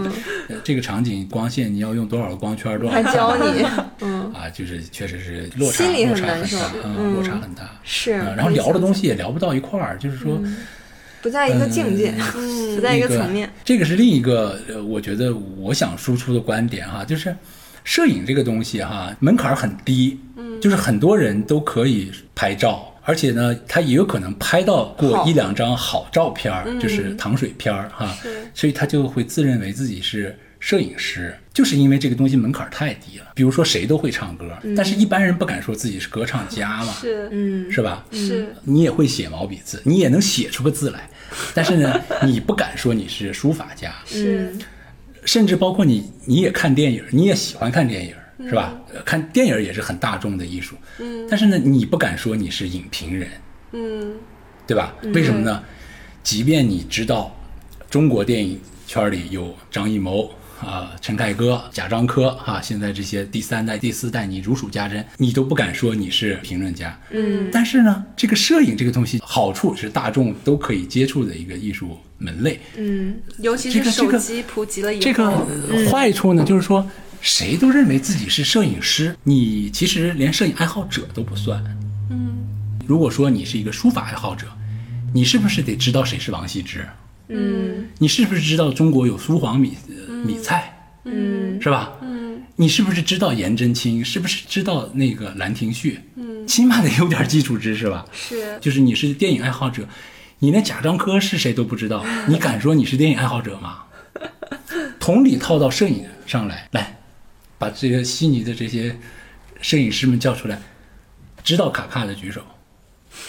[0.49, 3.65] 呃这个场景光线你要用多少个光圈，多少还个教你，
[4.03, 7.71] 嗯，啊，就是确实是落差心里落差很难受大，嗯落差很大。
[7.83, 10.39] 是嗯，然后聊的东西也聊不到一块儿，就是说。
[11.23, 13.47] 不在一个境界，嗯 不在一个层面。
[13.63, 17.37] 这个是另一个，呃，我觉得我想输出的观点哈，就是
[17.85, 28.17] 摄影这个东西哈，门槛儿很低，嗯，就是很多人都可以拍照，而且呢，他也有可能拍到过一两张好照片儿，就是糖水片儿哈，
[28.55, 30.37] 所以他就会自认为自己是。
[30.63, 37.31] 摄影师就是因为这个东西门槛太低了，比如说谁都会唱歌，但是一般人不敢说自己是歌唱家嘛，是。
[37.33, 38.05] 嗯，是吧？
[38.13, 38.47] 是。
[38.63, 41.09] 你也会写毛笔字，你也能写出个字来，
[41.55, 44.55] 但是呢， 你不敢说你是书法家，是。
[45.25, 48.13] 甚至包括你，你也看电影，你也喜欢看电影，
[48.49, 48.75] 是吧？
[48.95, 53.29] 呃看电影也是很大众的艺术，嗯，但是呢，你不敢说你是影评人，
[53.73, 54.15] 嗯
[54.67, 54.95] 对吧？
[55.15, 55.63] 为什么呢？
[56.23, 57.35] 即便你知道
[57.91, 60.31] 中国电影圈里有张艺谋。
[60.61, 67.01] 啊，陈凯歌、贾樟柯，哈、现在这些第三代、第四代，你如数家珍，你都不敢说你是评论家。
[67.13, 72.61] 嗯，但是呢，这个摄影这个东西，好处是大众都可以接触的一个艺术门类。
[72.77, 75.31] 嗯，尤其是手机普及了以后，这个
[75.71, 76.87] 呃坏处呢，就是说
[77.21, 81.63] 谁都认为自己是摄影师，你其实连摄影爱好者都不算。
[82.11, 82.39] 嗯，
[82.87, 84.47] 如果说你是一个书法爱好者，
[85.13, 86.87] 你是不是得知道谁是王羲之？
[87.33, 90.77] 嗯你是不是知道中国有苏黄米呃米菜？
[91.05, 91.93] 嗯是吧？
[92.03, 94.05] 嗯，你是不是知道颜真卿？
[94.05, 95.93] 是不是知道那个《兰亭序》？
[96.17, 98.05] 嗯，起码得有点基础知识吧？
[98.13, 99.87] 是就是你是电影爱好者，
[100.39, 103.85] 你连贾樟柯是谁都不知道， 你敢说你是电影爱好者吗？
[104.99, 106.99] 同理套到摄影上来，来，
[107.61, 108.99] 把这些悉尼的这些
[109.61, 110.59] 摄影师们叫出来，
[111.45, 112.41] 知道卡帕的举手，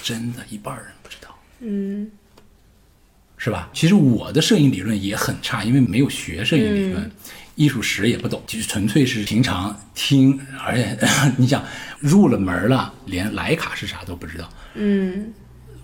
[0.02, 1.38] 真的一半人不知道。
[1.60, 2.10] 嗯
[3.38, 3.70] 是吧？
[3.74, 7.12] 其实我的摄影理论也很差，因为没有学摄影理论，
[7.56, 10.98] 艺术史也不懂，就是纯粹是平常听，而且
[11.38, 11.62] 你想
[12.00, 14.50] 入了门了，连徕卡是啥都不知道。
[14.76, 15.34] 嗯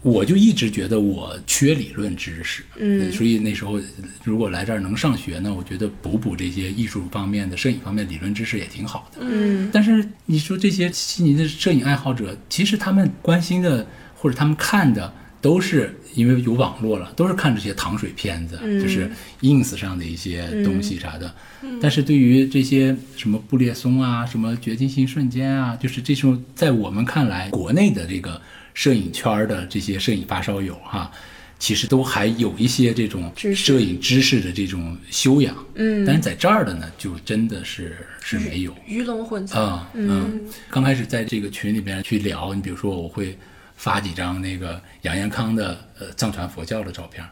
[0.04, 3.80] 我就一直觉得我缺理论知识，嗯所以那时候
[4.24, 9.20] 如果来这儿能上学呢，我觉得补补这些艺术方面的、摄影方面的理论知识也挺好的。
[9.22, 13.86] 嗯但是你说这些悉尼的摄影爱好者，其实他们关心的
[14.16, 19.10] 或者他们看的都是因为有网络了，都是看这些糖水片子，嗯就是
[19.42, 21.34] ins 上的一些东西啥的。
[21.82, 28.40] 但是对于这些什么布列松啊、什么决定性瞬间啊，就是这种在我们看来，国内的这个
[28.78, 31.12] 摄影圈的这些摄影发烧友哈、
[31.58, 39.60] 其实都还有一些这种摄影知识的这种修养，嗯但是在这儿的呢，就真的是是没有，鱼龙混杂。
[39.60, 43.36] 啊，嗯，刚开始在这个群里边去聊，你比如说我会
[43.76, 47.28] 发几张那个杨延康的呃藏传佛教的照片，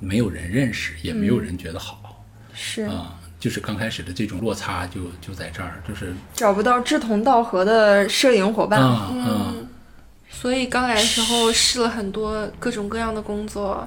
[0.00, 2.24] 没有人认识，也没有人觉得好
[2.54, 8.80] 是啊、就是刚开始的这种落差就就在这儿，就是找不到志同道合的摄影伙伴。
[8.80, 9.54] 啊啊，
[10.30, 13.86] 所以刚来的时候试了很多各种各样的工作，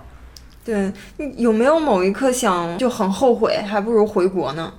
[0.65, 4.73] 对，你有没有某一刻想就很后悔，还不如回国呢？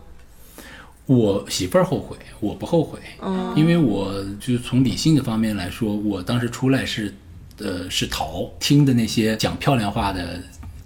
[1.06, 3.52] 我媳妇儿后悔，我不后悔，嗯。
[3.56, 7.12] 因为我就从理性的方面来说，我当时出来是，
[7.58, 10.40] 呃，是逃，听的那些讲漂亮话的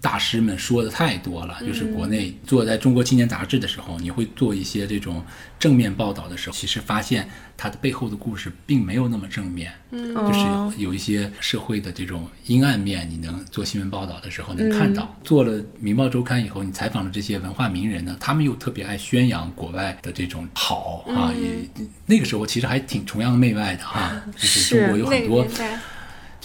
[0.07, 1.59] 大师们说的太多了。
[1.66, 5.20] 就是国内做在中国青年杂志的时候，你会做一些这种
[5.59, 15.12] 正面报道的时候，其实发现它的背后的故事并没有那么正面，嗯，就是有有一些社会的这种阴暗面，你能做新闻报道的时候能看到。
[15.24, 25.44] 做了《明报周刊》以后，你采访了这些文化名人呢，他们又特别爱宣扬国外的这种好啊，也那个时候其实还挺崇洋媚外的哈、就是中国有很多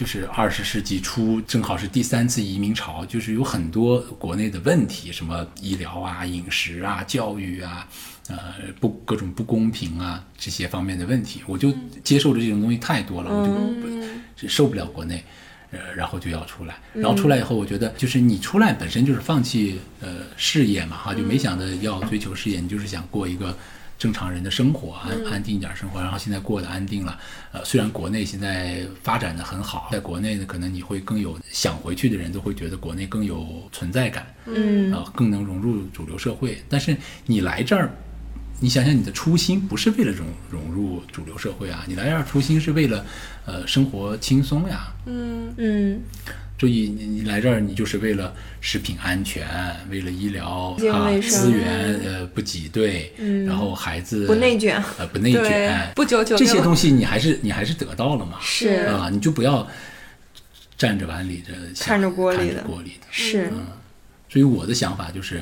[0.02, 7.88] 就是二十世纪初，正好是第三次移民潮，就是有很多国内的问题，什么医疗啊、饮食啊、教育啊，
[8.28, 8.36] 呃，
[8.80, 11.72] 不各种不公平啊这些方面的问题，我就
[12.04, 13.88] 接受的这种东西太多了，我就不
[14.36, 15.24] 是受不了国内。
[15.70, 23.56] 呃，然后就要出来，然后出来以后，我觉得就是你出来本身就是放弃呃事业嘛，哈，就没想着要追求事业，你就是想过一个
[24.02, 27.20] 正常人的生活，安安定一点生活，然后现在过得安定了。
[27.52, 36.60] 呃，虽然国内现在发展的很好，在国内呢，可能你会更有想回去的人都会觉得国内更有存在感，嗯啊、更能融入主流社会。
[36.68, 36.97] 但是
[37.28, 37.91] 你来这儿，
[38.60, 43.06] 你想想你的初心不是为了融融入主流社会啊，你来这儿初心是为了
[43.45, 44.91] 呃生活轻松呀。
[45.06, 49.47] 嗯所以你你来这儿，你就是为了食品安全，
[49.89, 53.12] 为了医疗啊资源呃不挤兑，
[53.47, 54.84] 然后孩子不内卷。
[54.99, 58.38] 呃不内卷，不996这些东西你还是你还是得到了嘛？
[58.41, 58.70] 是。
[58.86, 59.68] 啊，你就不要
[60.78, 62.43] 站着碗里着看着锅里的。
[62.45, 63.07] 看着锅里的。
[63.09, 63.51] 是。
[64.30, 65.41] 所以我的想法就是，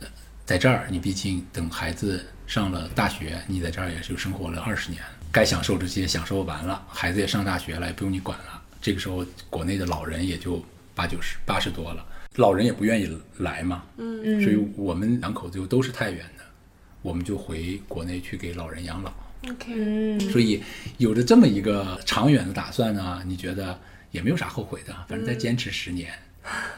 [0.00, 0.06] 呃
[0.44, 5.02] 在这儿你毕竟等孩子上了大学，你在这儿也就生活了二十年，
[5.32, 8.59] 该享受这些享受完了，孩子也上大学了，也不用你管了。
[8.80, 10.62] 这个时候，国内的老人也就
[10.94, 12.04] 八九十、八十多了，
[12.36, 13.82] 老人也不愿意来嘛。
[13.98, 16.44] 嗯，所以我们两口子又都是太原的，
[17.02, 19.12] 我们就回国内去给老人养老。
[19.48, 20.62] OK，嗯所以
[20.98, 23.78] 有着这么一个长远的打算呢，你觉得
[24.10, 26.12] 也没有啥后悔的，反正再坚持十年。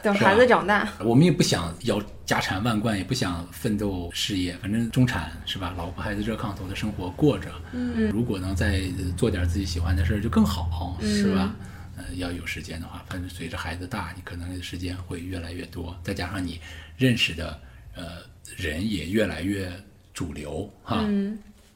[0.01, 5.73] 等孩子长大，我们也不想要家产万贯，也不想奋斗事业，反正中产是吧？
[5.77, 7.49] 老婆孩子热炕头的生活过着。
[7.71, 8.81] 嗯，如果能再
[9.15, 11.55] 做点自己喜欢的事儿就更好，是吧？
[11.95, 16.59] 呃，要有时间的话，反正随着孩子大，你可能时间会越来越多，再加上你
[16.97, 17.59] 认识的
[17.95, 18.23] 呃
[18.57, 19.71] 人也越来越
[20.13, 21.05] 主流哈，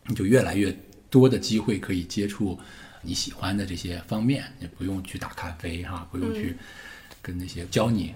[0.05, 0.75] 你就越来越
[1.09, 2.59] 多的机会可以接触
[3.01, 6.55] 你喜欢的这些方面，你不用去打咖啡哈，不用去
[7.21, 8.13] 跟那些教你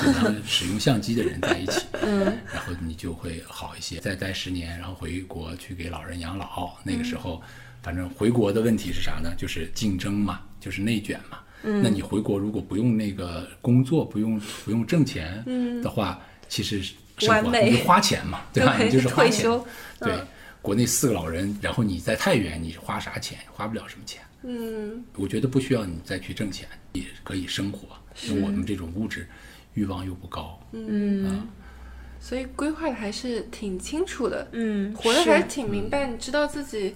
[0.00, 3.98] 只能 使用相机的人在一起，嗯， 然后你就会好一些。
[3.98, 7.42] 再待十年，然后回国去给老人养老，那个时候，
[7.82, 9.34] 反正回国的问题是啥呢？
[9.36, 11.38] 就是竞争嘛，就是内卷嘛。
[11.62, 15.42] 嗯，那你回国如果不用那个工作，不用不用挣钱
[15.82, 16.94] 的话，其实生
[17.28, 17.70] 活完美。
[17.70, 18.76] 你就花钱嘛， 对吧？
[18.78, 19.30] 你就是花钱。
[19.30, 19.66] 退休。
[20.00, 20.14] 对，
[20.60, 23.38] 国内四个老人，然后你在太原，你花啥钱？
[23.52, 24.22] 花不了什么钱。
[24.42, 27.88] 嗯，我觉得不需要你再去挣钱，也可以生活。
[28.26, 29.26] 因为我们这种物质
[29.74, 31.46] 欲望又不高，嗯。
[32.20, 35.46] 所以规划的还是挺清楚的，嗯，活得还是。
[35.48, 36.94] 挺明白，你知道自己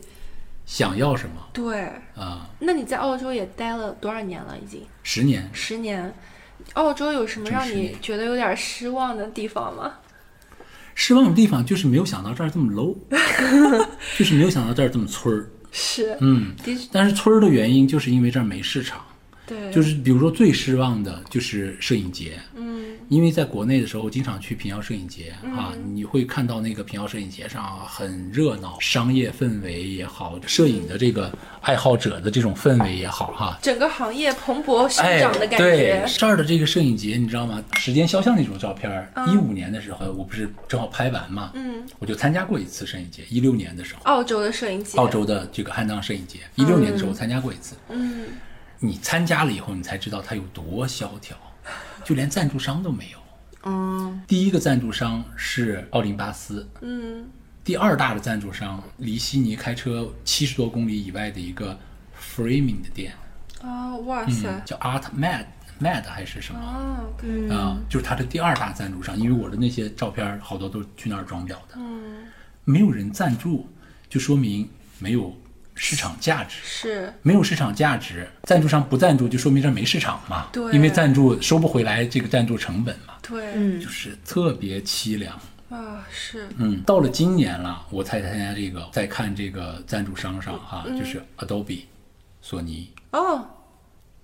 [0.67, 1.85] 想要什么对。
[2.15, 2.47] 啊？
[2.59, 4.59] 那你在澳洲也待了多少年了？
[4.59, 6.13] 已经十年十年。
[6.75, 9.95] 澳洲有什么让你觉得有点失望的地方吗？
[10.95, 12.97] 失望的地方就是没有想到这儿这么 low，
[14.19, 15.47] 就是没有想到这儿这么村儿。
[15.71, 16.55] 是，嗯，
[16.91, 19.05] 但是村儿的原因就是因为这儿没市场。
[19.47, 22.76] 对，就是比如说最失望的就是摄影节，嗯
[23.09, 33.59] 因为在国内的时候，经常去平遥摄影节、啊，你会看到那个平遥摄影节上很热闹，商业氛围也好，摄影的这个爱好者的这种氛围也好，哈。
[33.63, 36.05] 整个行业蓬勃生哎，长的感对觉。
[36.19, 37.63] 这儿的这个摄影节，你知道吗？
[37.75, 43.23] 时间肖像那种照片儿，一五年的时候，我不是正好拍完嘛，嗯，我就参加过一次摄影节。
[43.29, 47.77] 一六年的时候，澳洲的摄影节，澳洲的这个汉当摄影节，一六年的时候我参加过一次。
[47.89, 48.27] 嗯，
[48.81, 51.37] 你参加了以后，你才知道它有多萧条，
[52.07, 53.19] 就连赞助商都没有。
[53.65, 54.23] 嗯。
[54.29, 57.29] 第一个赞助商是奥林巴斯，嗯。
[57.65, 61.77] 第二大的赞助商离悉尼开车七十多公里以外的一个
[62.17, 63.13] Framing 的店，
[63.61, 64.49] 啊，哇塞。
[64.49, 65.47] 嗯，，叫 Art Mad
[65.81, 66.61] Mad 还是什么？
[67.53, 72.29] 啊，就是他的第二大赞助商，因为我的那些照片好多都是去那儿装裱的，嗯，
[72.65, 73.69] 没有人赞助，
[74.09, 75.37] 就说明没有
[75.77, 76.57] 市场价值。
[76.65, 80.49] 是，没有市场价值，赞助商不赞助就说明这没市场嘛。
[80.53, 80.73] 对。
[80.73, 83.81] 因为赞助收不回来这个赞助成本嘛，对，嗯。
[83.81, 85.39] 就是特别凄凉。
[85.69, 91.81] 啊，是，嗯，到了今年了，我才参加这个，在看这个赞助商上哈，就是 Adobe、
[92.41, 92.89] 索尼。
[93.11, 93.45] 哦，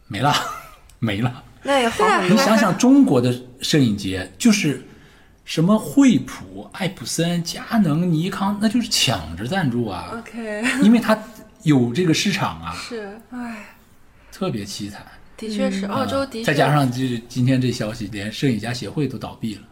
[0.07, 0.33] 没了，
[1.01, 1.43] 没了。
[1.65, 2.37] 那也好很你。
[2.37, 4.85] 想想中国的摄影节，就是
[5.45, 11.19] 什么惠普、爱普森、佳能、尼康，那就是抢着赞助啊，OK，因为它
[11.63, 13.67] 有这个市场啊，是，哎，
[14.31, 15.05] 特别凄惨。
[15.37, 19.63] 的确是，澳洲啊的确，再加上就是今天这消息，连摄影家协会都倒闭了。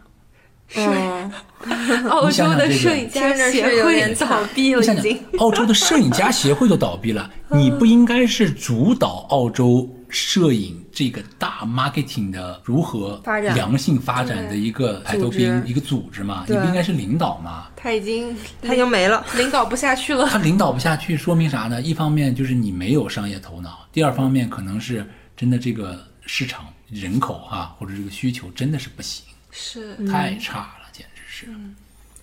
[0.67, 0.79] 是，
[2.09, 2.73] 澳洲的你想想这个。
[2.73, 16.45] 摄影家协会倒闭了，你想想已经，，澳洲的摄影家协会都倒闭了， 你不应该是主导澳洲摄影这个大 marketing 的如何发展良性发展的一个排头兵一个组织嘛？
[16.47, 17.69] 你不应该是领导吗？
[17.75, 19.25] 他已经他已经没了。
[19.35, 20.27] 领导不下去了。
[20.27, 21.81] 他领导不下去，说明啥呢？
[21.81, 25.05] 一方面就是你没有商业头脑，第二方面可能是
[25.35, 31.47] 真的这个市场人口哈、或者这个需求真的是不行，是，太差了，简直是。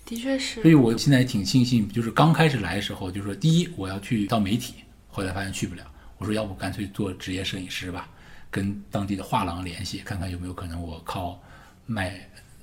[0.05, 4.73] 的确是所，以我现在挺庆幸，就是刚开始来的时候，就是说第一我要去到媒体，
[5.07, 5.83] 后来发现去不了，
[6.19, 8.07] 我说要不干脆做职业摄影师吧，
[8.51, 11.41] 跟当地的画廊联系，看看有没有可能我靠
[11.85, 12.13] 卖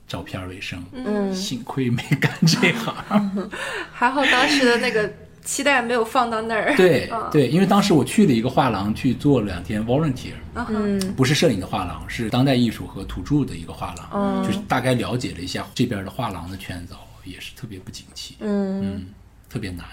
[0.06, 0.84] 照片为生。
[0.92, 2.94] 嗯 幸亏没干这行。
[3.92, 5.10] 还好当时的那个
[5.42, 6.76] 期待没有放到那儿。
[6.76, 19.06] 对嗯对，因为当时我去了一个画廊去做了两天 volunteer，嗯不是摄影的画廊，是当代艺术和土著的一个画廊，嗯就是大概了解了一下这边的画廊的圈子，哦也是特别不景气，嗯嗯，
[19.48, 19.84] 特别难，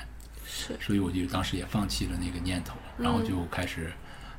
[0.56, 3.92] 是所以我就当时也放弃了那个念头，然后就开始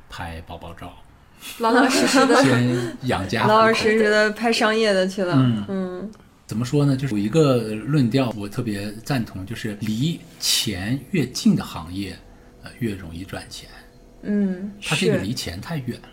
[0.09, 0.93] 拍宝宝照，
[1.59, 2.35] 老老实实的。
[2.43, 3.45] 先养家。
[3.45, 5.35] 老老实实的拍商业的去了。
[5.35, 6.11] 嗯嗯
[6.47, 6.95] 怎么说呢？
[6.95, 12.15] 就是有一个论调，我特别赞同，就是离钱越近的行业，
[12.63, 13.67] 呃，越容易赚钱。
[14.21, 16.09] 嗯，它这个离钱太远了。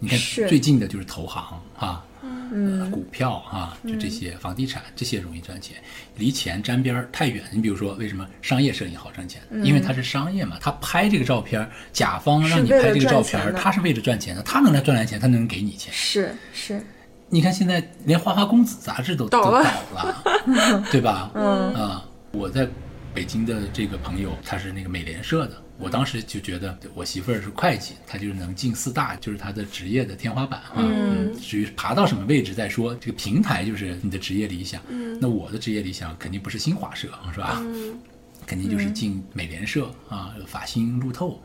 [0.00, 0.18] 你看
[0.48, 5.76] 最近的就是投行啊，嗯呃，股票啊，就这些房地产这些容易赚钱，
[6.16, 7.44] 离钱沾边儿太远。
[7.52, 9.40] 你比如说，为什么商业摄影好赚钱？
[9.62, 15.92] 因为它是商业嘛，他拍这个照片，甲方让你拍这个照片他是为了赚钱的，他能来赚来钱，他能给你钱。
[15.92, 16.82] 是是，
[17.28, 21.30] 你看现在连《花花公子》杂志都都倒了， 对吧？
[21.34, 22.66] 嗯啊，我在
[23.14, 25.62] 北京的这个朋友，他是那个美联社的。
[25.78, 30.74] 我当时就觉得我媳妇儿是会计，她就是能进四大，就是她的职业的天花板啊。
[30.76, 34.82] 嗯至于爬到什么位置再说，这个平台就是你的职业理想。
[34.88, 37.62] 嗯，那我的职业理想肯定不是新华社，是吧？
[37.64, 37.98] 嗯
[38.46, 41.40] 肯定就是进美联社啊，法新、路透。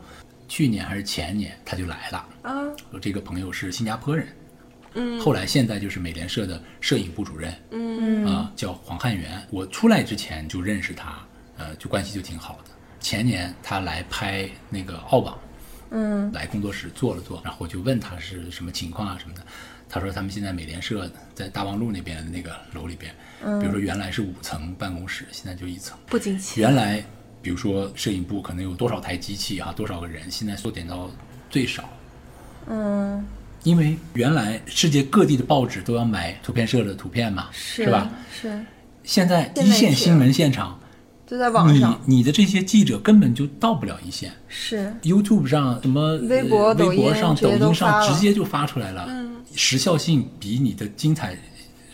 [0.48, 2.52] 去年还是前年他就来了，啊，
[2.90, 4.26] 我这个朋友是新加坡人，
[4.94, 9.42] 嗯后来现在就是美联社的摄影部主任，嗯啊，叫黄汉元。
[9.50, 11.18] 我出来之前就认识他，
[11.56, 12.70] 呃，就关系就挺好的。
[13.04, 15.38] 前年他来拍那个澳网，
[15.90, 19.42] 嗯来工作室坐了坐，然后我就问他是什么情况啊什么的。
[19.90, 25.98] 他说他们现在美联社在大望路那边的那个楼里边，嗯比如说原来是五层办公室，现在就一层。
[26.06, 26.62] 不景气。
[26.62, 27.04] 原来
[27.42, 31.10] 比如说摄影部可能有多少台机器啊，多少个人，现在缩减到
[31.50, 31.86] 最少。
[32.68, 33.22] 嗯，
[33.64, 38.10] 因为原来世界各地的报纸都要买图片社的图片嘛，是是吧？？
[38.32, 38.58] 是，
[39.02, 40.80] 现在一线新闻现场，
[41.34, 44.32] 就在网你上，你的这些记者根本就到不了一线。
[44.46, 49.08] 是 YouTube 上什么微博呃微博上、抖音上直接就发出来了，
[49.56, 51.36] 时效性比你的精彩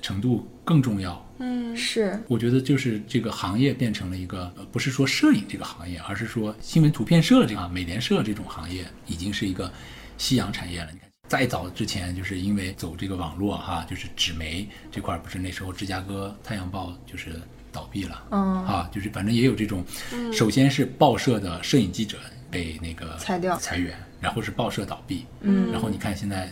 [0.03, 1.27] 程度更重要。
[1.39, 9.73] 嗯是，我觉得就是这个行业变成了一个，呃不是说摄影这个行业，而是说新闻图片社这个美联社这种行业已经是一个
[10.19, 10.89] 夕阳产业了。
[10.93, 17.41] 你看，再早之前就是因为走这个网络哈，就是纸媒这块儿，不是那时候芝加哥太阳报就是
[17.73, 18.65] 倒闭了，嗯。
[18.67, 19.85] 啊，就是反正也有这种，
[20.33, 22.19] 首先是报社的摄影记者
[22.51, 23.57] 被那个裁掉。
[23.59, 26.49] 裁员，然后是报社倒闭，嗯，然后你看现在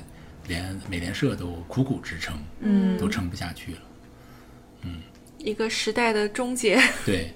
[0.46, 2.96] 连美联社都苦苦支撑，嗯。
[2.98, 3.78] 都撑不下去了。
[4.82, 5.02] 嗯。
[5.38, 6.80] 一个时代的终结。
[7.06, 7.32] 对，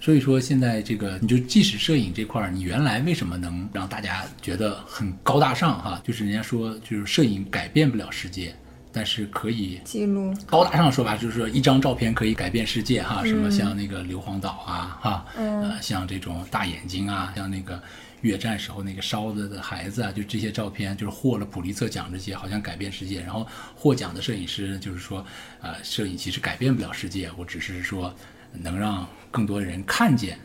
[0.00, 6.00] 所以说现在这个，你就即使摄影这块儿，你原来为什么能让大家觉得很高大上哈？
[6.04, 8.54] 就是人家说，就是摄影改变不了世界，
[8.92, 17.80] 但是可以记录，高大上的说法就是说，一张照片可以改变世界哈，什么像那个硫磺岛啊，哈，呃，像这种大眼睛啊，像那个
[18.22, 23.20] 越战时候那个烧的的孩子啊，就这些照片，就是获了普利策奖这些，好像改变世界。
[23.20, 25.24] 然后获奖的摄影师就是说，
[25.60, 28.12] 呃，摄影其实改变不了世界，我只是说
[28.52, 30.38] 能让更多人看见。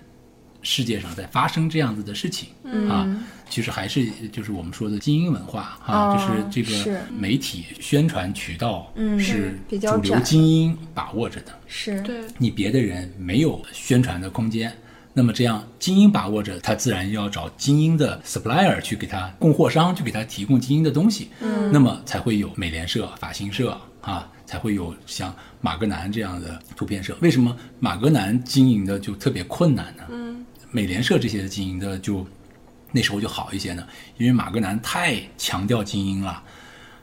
[0.63, 2.49] 世界上在发生这样子的事情、
[2.89, 3.05] 啊，
[3.49, 14.73] 其实还是就是我们说的精英文化啊，哦就是这个媒体宣传渠道嗯是比较主流精英把握着的，是，对，你别的人没有宣传的空间。
[15.15, 27.15] 那么这样精英把握着，他自然要找精英的 supplier 去给他供货商去给他提供精英的东西，嗯，那么才会有美联社、法新社啊，才会有像马格南这样的图片社。
[27.21, 30.03] 为什么马格南经营的就特别困难呢？
[30.09, 30.42] 嗯，
[30.73, 32.27] 美联社这些经营的就
[32.91, 36.43] 那时候就好一些呢，因为马格南太强调精英了。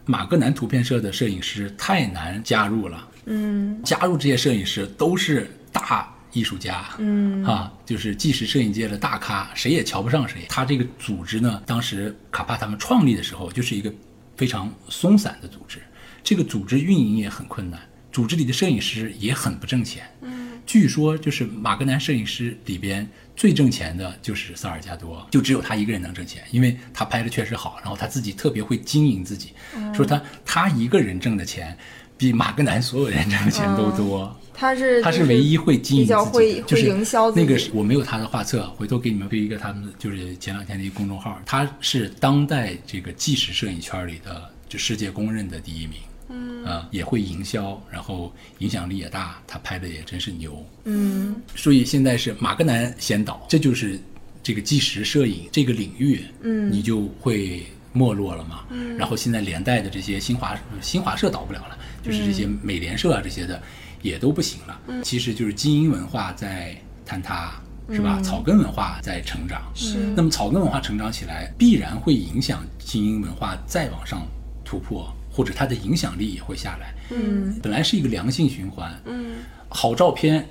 [0.06, 10.46] 马格南图片社的摄影师太难加入了，嗯加入这些摄影师都是大艺术家，嗯啊，就是既是摄影界的大咖，谁也瞧不上谁。
[10.48, 13.92] 他这个组织呢，当时卡帕他们创立的时候，就是一个
[14.36, 15.78] 非常松散的组织，
[16.24, 20.04] 这个组织运营也很困难，组织里的摄影师也很不挣钱。
[20.22, 23.08] 嗯，据说就是马格南摄影师里边
[23.41, 29.55] 最挣钱的就是萨尔加多，就只有他一个人能挣钱，因为他拍的确实好，然后他自己特别会经营自己，
[29.94, 31.74] 说他他一个人挣的钱
[32.19, 34.39] 比马格南所有人挣的钱都多。
[34.52, 45.98] 他是他是唯一会经营比较自己就是营销那个我没有他的画册，回头给你们推一个他们就是前两天的一个公众号，他是当代这个纪实摄影圈里的就世界公认的第一名。
[46.31, 50.65] 嗯啊，也会营销，然后影响力也大，他拍的也真是牛。
[50.85, 54.01] 嗯所以现在是马格南先导，这就是
[54.43, 63.61] 这个纪实摄影这个领域，嗯，你就会没落了嘛，嗯然后现在连带的这些新华新华社倒不了了，就是这些美联社啊这些的
[64.02, 64.81] 也都不行了。
[65.02, 66.74] 其实就是精英文化在
[67.07, 68.20] 坍塌，是吧？
[68.23, 69.61] 草根文化在成长。
[69.74, 74.27] 是那么草根文化成长起来，必然会影响精英文化再往上
[74.65, 76.92] 突破，或者它的影响力也会下来。
[77.10, 79.36] 嗯本来是一个良性循环，嗯
[79.70, 80.46] 好照片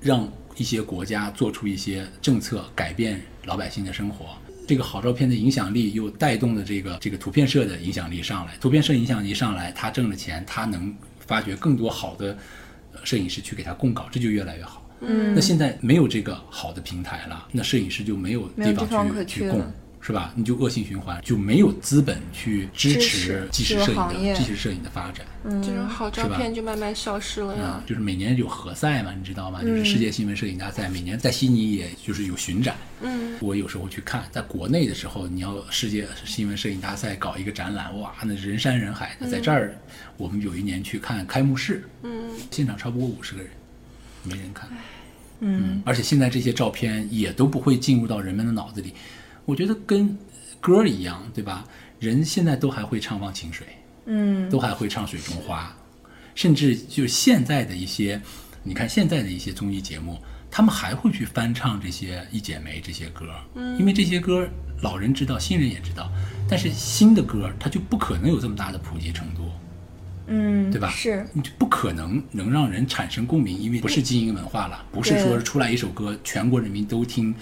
[0.00, 0.26] 让
[0.56, 4.24] 一些国家做出一些政策，改变老百姓的生活。
[4.66, 12.34] 这个好照片的影响力又带动了这个这个图片社的影响力上来，图片社影响力上来，他挣了钱，他能发掘更多好的
[12.94, 14.88] 呃摄影师去给他供稿，这就越来越好。
[15.02, 19.60] 嗯那现在没有这个好的平台了，那摄影师就没有地地方去去供
[20.00, 20.32] 是吧？
[20.34, 25.26] 你就恶性循环，就没有资本去支支持持纪实摄影的纪实摄影的发展。
[25.44, 27.82] 嗯这种好照片就慢慢消失了啊呀，。
[27.86, 29.62] 就是每年有合赛嘛，你知道吗？
[29.62, 32.76] 就是嗯世界新闻摄影大赛，每年在悉尼也就是有巡展。
[33.02, 39.28] 嗯，我有时候去看，在国内的时候，你要世界新闻摄影大赛搞一个展览，哇，那人山人海的。
[39.28, 39.74] 在这儿，
[40.16, 43.50] 我们有一年去看开幕式，嗯，现场超不过五十个人，
[44.24, 44.68] 没人看。
[45.42, 48.92] 嗯而且现在这些照片也都不会进入到人们的脑子里。
[49.50, 50.16] 我觉得跟
[50.60, 51.64] 歌儿一样，对吧？
[51.98, 53.66] 人现在都还会唱《忘情水》，
[54.06, 55.76] 嗯都还会唱《水中花》，
[56.36, 58.22] 甚至就现在的一些，
[58.62, 60.16] 你看现在的一些综艺节目，
[60.52, 64.48] 他们还会去翻唱这些《一剪梅》这些歌，嗯，因为这些歌
[64.80, 66.08] 老人知道，新人也知道，
[66.48, 69.49] 但是新的歌它就不可能有这么大的普及程度，
[70.32, 70.88] 嗯，对吧？
[70.88, 77.34] 是，你就不可能能让人产生共鸣，因为不是精英文化了，不是说出来一首歌全国人民都听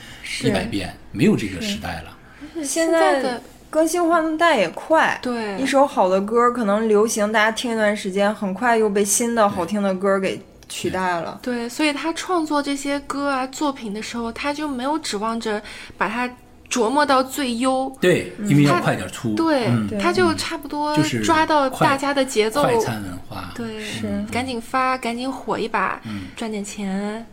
[0.43, 2.65] 一百遍，没有这个时代了。
[2.65, 11.39] 现在的更新换代也快，对一首好的歌可能流行，大家听一段时间，很快又被新的好听的歌给取代了。
[11.43, 15.63] 对，所以他创作这些歌啊作品的时候，他就没有指望着
[15.99, 16.29] 把它
[16.71, 24.25] 琢磨到最优，对，因为要快点出，对，嗯，他就差不多就是抓到大家的节奏，快餐文化，对，是。
[24.31, 26.25] 赶紧发，赶紧火一把，嗯。
[26.37, 27.27] 赚点钱，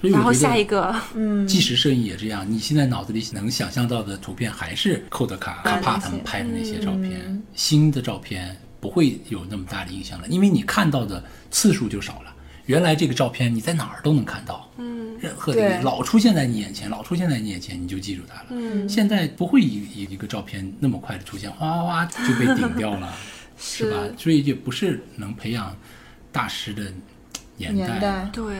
[0.00, 7.42] 然后下一个，嗯，纪实摄影也这样，你现在脑子里能想象到的图片还是寇德卡、卡帕他们拍的那些照片，嗯。
[7.54, 12.34] 新的照片不会有那么大的影响了，因为你看到的次数就少了。
[12.66, 18.46] 原来这个照片你在哪儿都能看到，嗯任何地对方老出现在你眼前，老出现在你眼前，你就记住它了。
[18.50, 23.12] 嗯，现在不会一一一个照片那么快的出现，哗哗哗就被顶掉了，
[23.58, 23.98] 是吧？
[24.16, 25.74] 所以就不是能培养
[26.30, 26.82] 大师的
[27.56, 27.86] 年代。
[27.86, 28.56] 年代，对，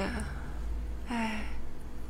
[1.09, 1.43] 哎，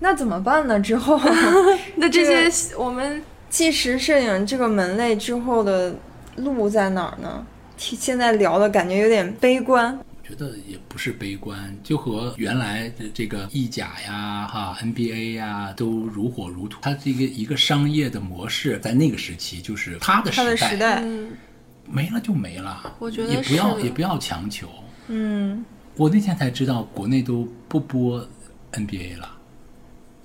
[0.01, 0.78] 那怎么办呢？
[0.81, 1.20] 之后
[1.97, 5.94] 那这这些我们纪实摄影这个门类之后的
[6.36, 7.47] 路在哪儿呢？
[7.78, 9.98] 现在聊的感觉有点悲观。
[10.27, 16.81] 觉得也不是悲观，就和原来的这个意甲呀、哈 NBA 呀都如火如荼。
[16.82, 21.31] 它这个一个商业的模式，在那个时期就是它的它的时代，嗯
[21.89, 24.69] 没了就没了，我觉得也不要也不要强求。
[25.07, 28.20] 嗯，我那天才知道，国内都不播
[28.73, 29.31] NBA 了，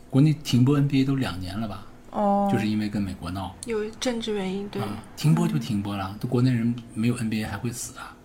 [0.09, 1.85] 国内停播 NBA 都两年了吧？
[2.09, 6.17] 哦，就是因为跟美国闹有政治原因，对，啊，停播就停播了。
[6.19, 8.17] 都国内人没有 NBA 还会死啊？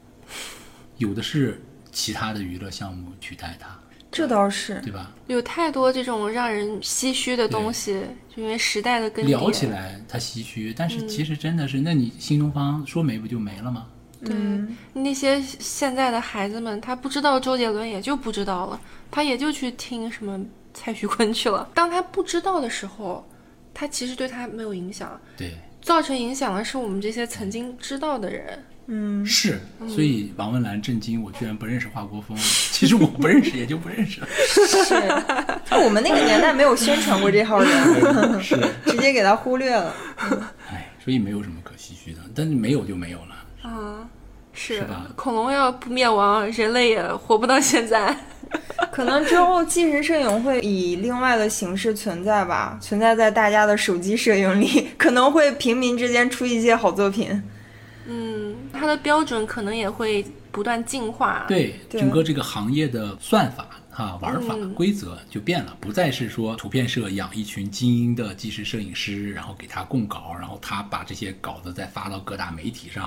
[0.96, 1.62] 有的是
[1.96, 3.68] 其他的娱乐项目取代它，
[4.12, 4.78] 这倒是。
[4.82, 5.10] 对吧？
[5.28, 9.28] 有太多这种让人唏嘘的东西，就因为时代的更迭。
[9.28, 13.86] 聊起来它唏嘘，但是其实真的是，那你新东方说没不就没了吗？
[14.22, 18.78] 对、嗯那些现在的孩子们，他不知道周杰伦，也就不知道了，
[19.10, 20.38] 他也就去听什么
[20.74, 21.66] 蔡徐坤去了。
[21.72, 23.26] 当他不知道的时候，
[23.72, 28.62] 他其实对他没有影响，对，造成影响的是我们这些曾经知道的人。
[28.88, 32.36] 嗯，是，所以王文澜震惊，我居然不认识华国锋。
[32.72, 34.28] 其实我不认识，也就不认识了。
[34.28, 34.94] 是。
[35.68, 37.70] 就我们那个年代没有宣传过这号人，
[38.40, 39.92] 是，直接给他忽略了。
[40.70, 43.68] 哎，所以没有什么可唏嘘的，但是没有就没有了。
[43.68, 44.06] 啊，
[44.52, 48.16] 是是吧恐龙要不灭亡，人类也活不到现在。
[48.92, 57.42] 可能之后纪实摄影会以另外的形式存在吧，存在在大家的手机摄影里，可能会平民之间出一些好作品。
[58.06, 73.04] 嗯，它的标准可能也会不断进化。，对，对整个这个行业的算法哈、玩法、嗯规则就变了，不再是说图片社养一群精英的纪实摄影师，然后给他供稿，然后他把这些稿子再发到各大媒体上、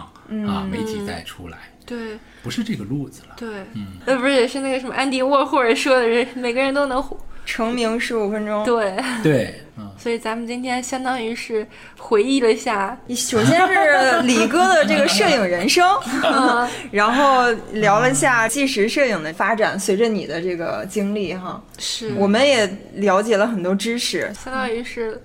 [0.47, 3.35] 啊，媒体再出来，对，不是这个路子了。
[3.37, 7.17] 对，嗯，呃，不是，也是那个什么安迪沃霍尔说的人，每个人都能火。
[7.49, 11.65] 成名十五分钟，对，对，嗯，所以咱们今天相当于是
[11.97, 15.83] 回忆了一下，首先是李哥的这个摄影人生，
[16.23, 22.13] 嗯， 然后聊了一下纪实摄影的发展，随着你的这个经历哈，是。
[22.17, 24.31] 我们也了解了很多知识。
[24.43, 25.19] 相当于是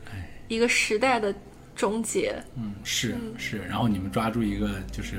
[0.48, 1.32] 一个时代的
[1.76, 2.34] 终结。
[2.56, 5.16] 嗯，是是，然后你们抓住一个就是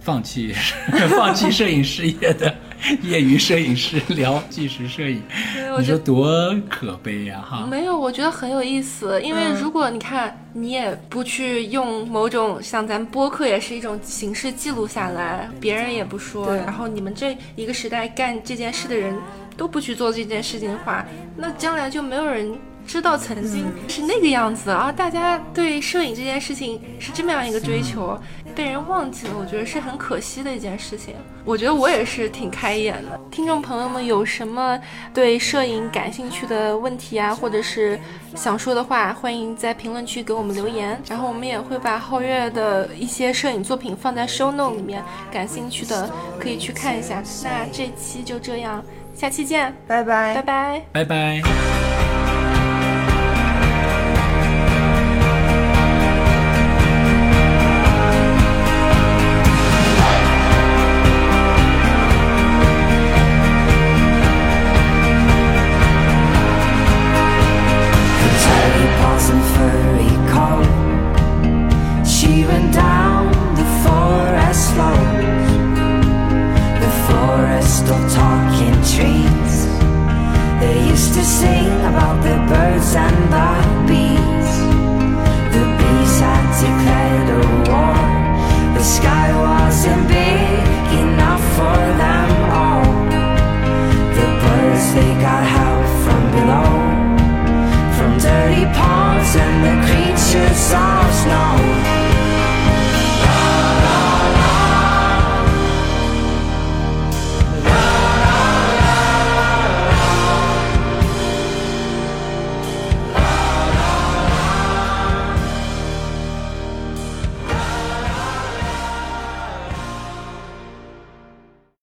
[0.00, 0.54] 放弃
[1.14, 2.54] 放弃摄影事业的
[3.02, 5.22] 业余摄影师聊纪实摄影，
[5.56, 7.66] 你说对我觉得多可悲呀、哈！
[7.68, 19.14] 没有，我觉得很有意思，因为如果你看，你也不去用某种像咱们播客也是一种形式记录下来，别人也不说，然后你们这一个时代干这件事的人
[19.56, 21.04] 都不去做这件事情的话，
[21.36, 22.56] 那将来就没有人
[22.88, 28.18] 知道曾经是那个样子，然后大家对摄影这件事情是这么样一个追求，
[28.54, 31.14] 被人忘记了，我觉得是很可惜的一件事情。
[31.44, 33.20] 我觉得我也是挺开眼的。
[33.30, 34.78] 听众朋友们有什么
[35.12, 38.00] 对摄影感兴趣的问题啊，或者是
[38.34, 40.98] 想说的话，欢迎在评论区给我们留言。
[41.06, 46.10] 然后我们也会把皓月的一些摄影作品放在 show note 里面，感兴趣的
[46.40, 47.22] 可以去看一下。
[47.44, 48.82] 那这期就这样，
[49.14, 50.82] 下期见，拜拜拜拜。
[50.92, 52.27] 拜拜。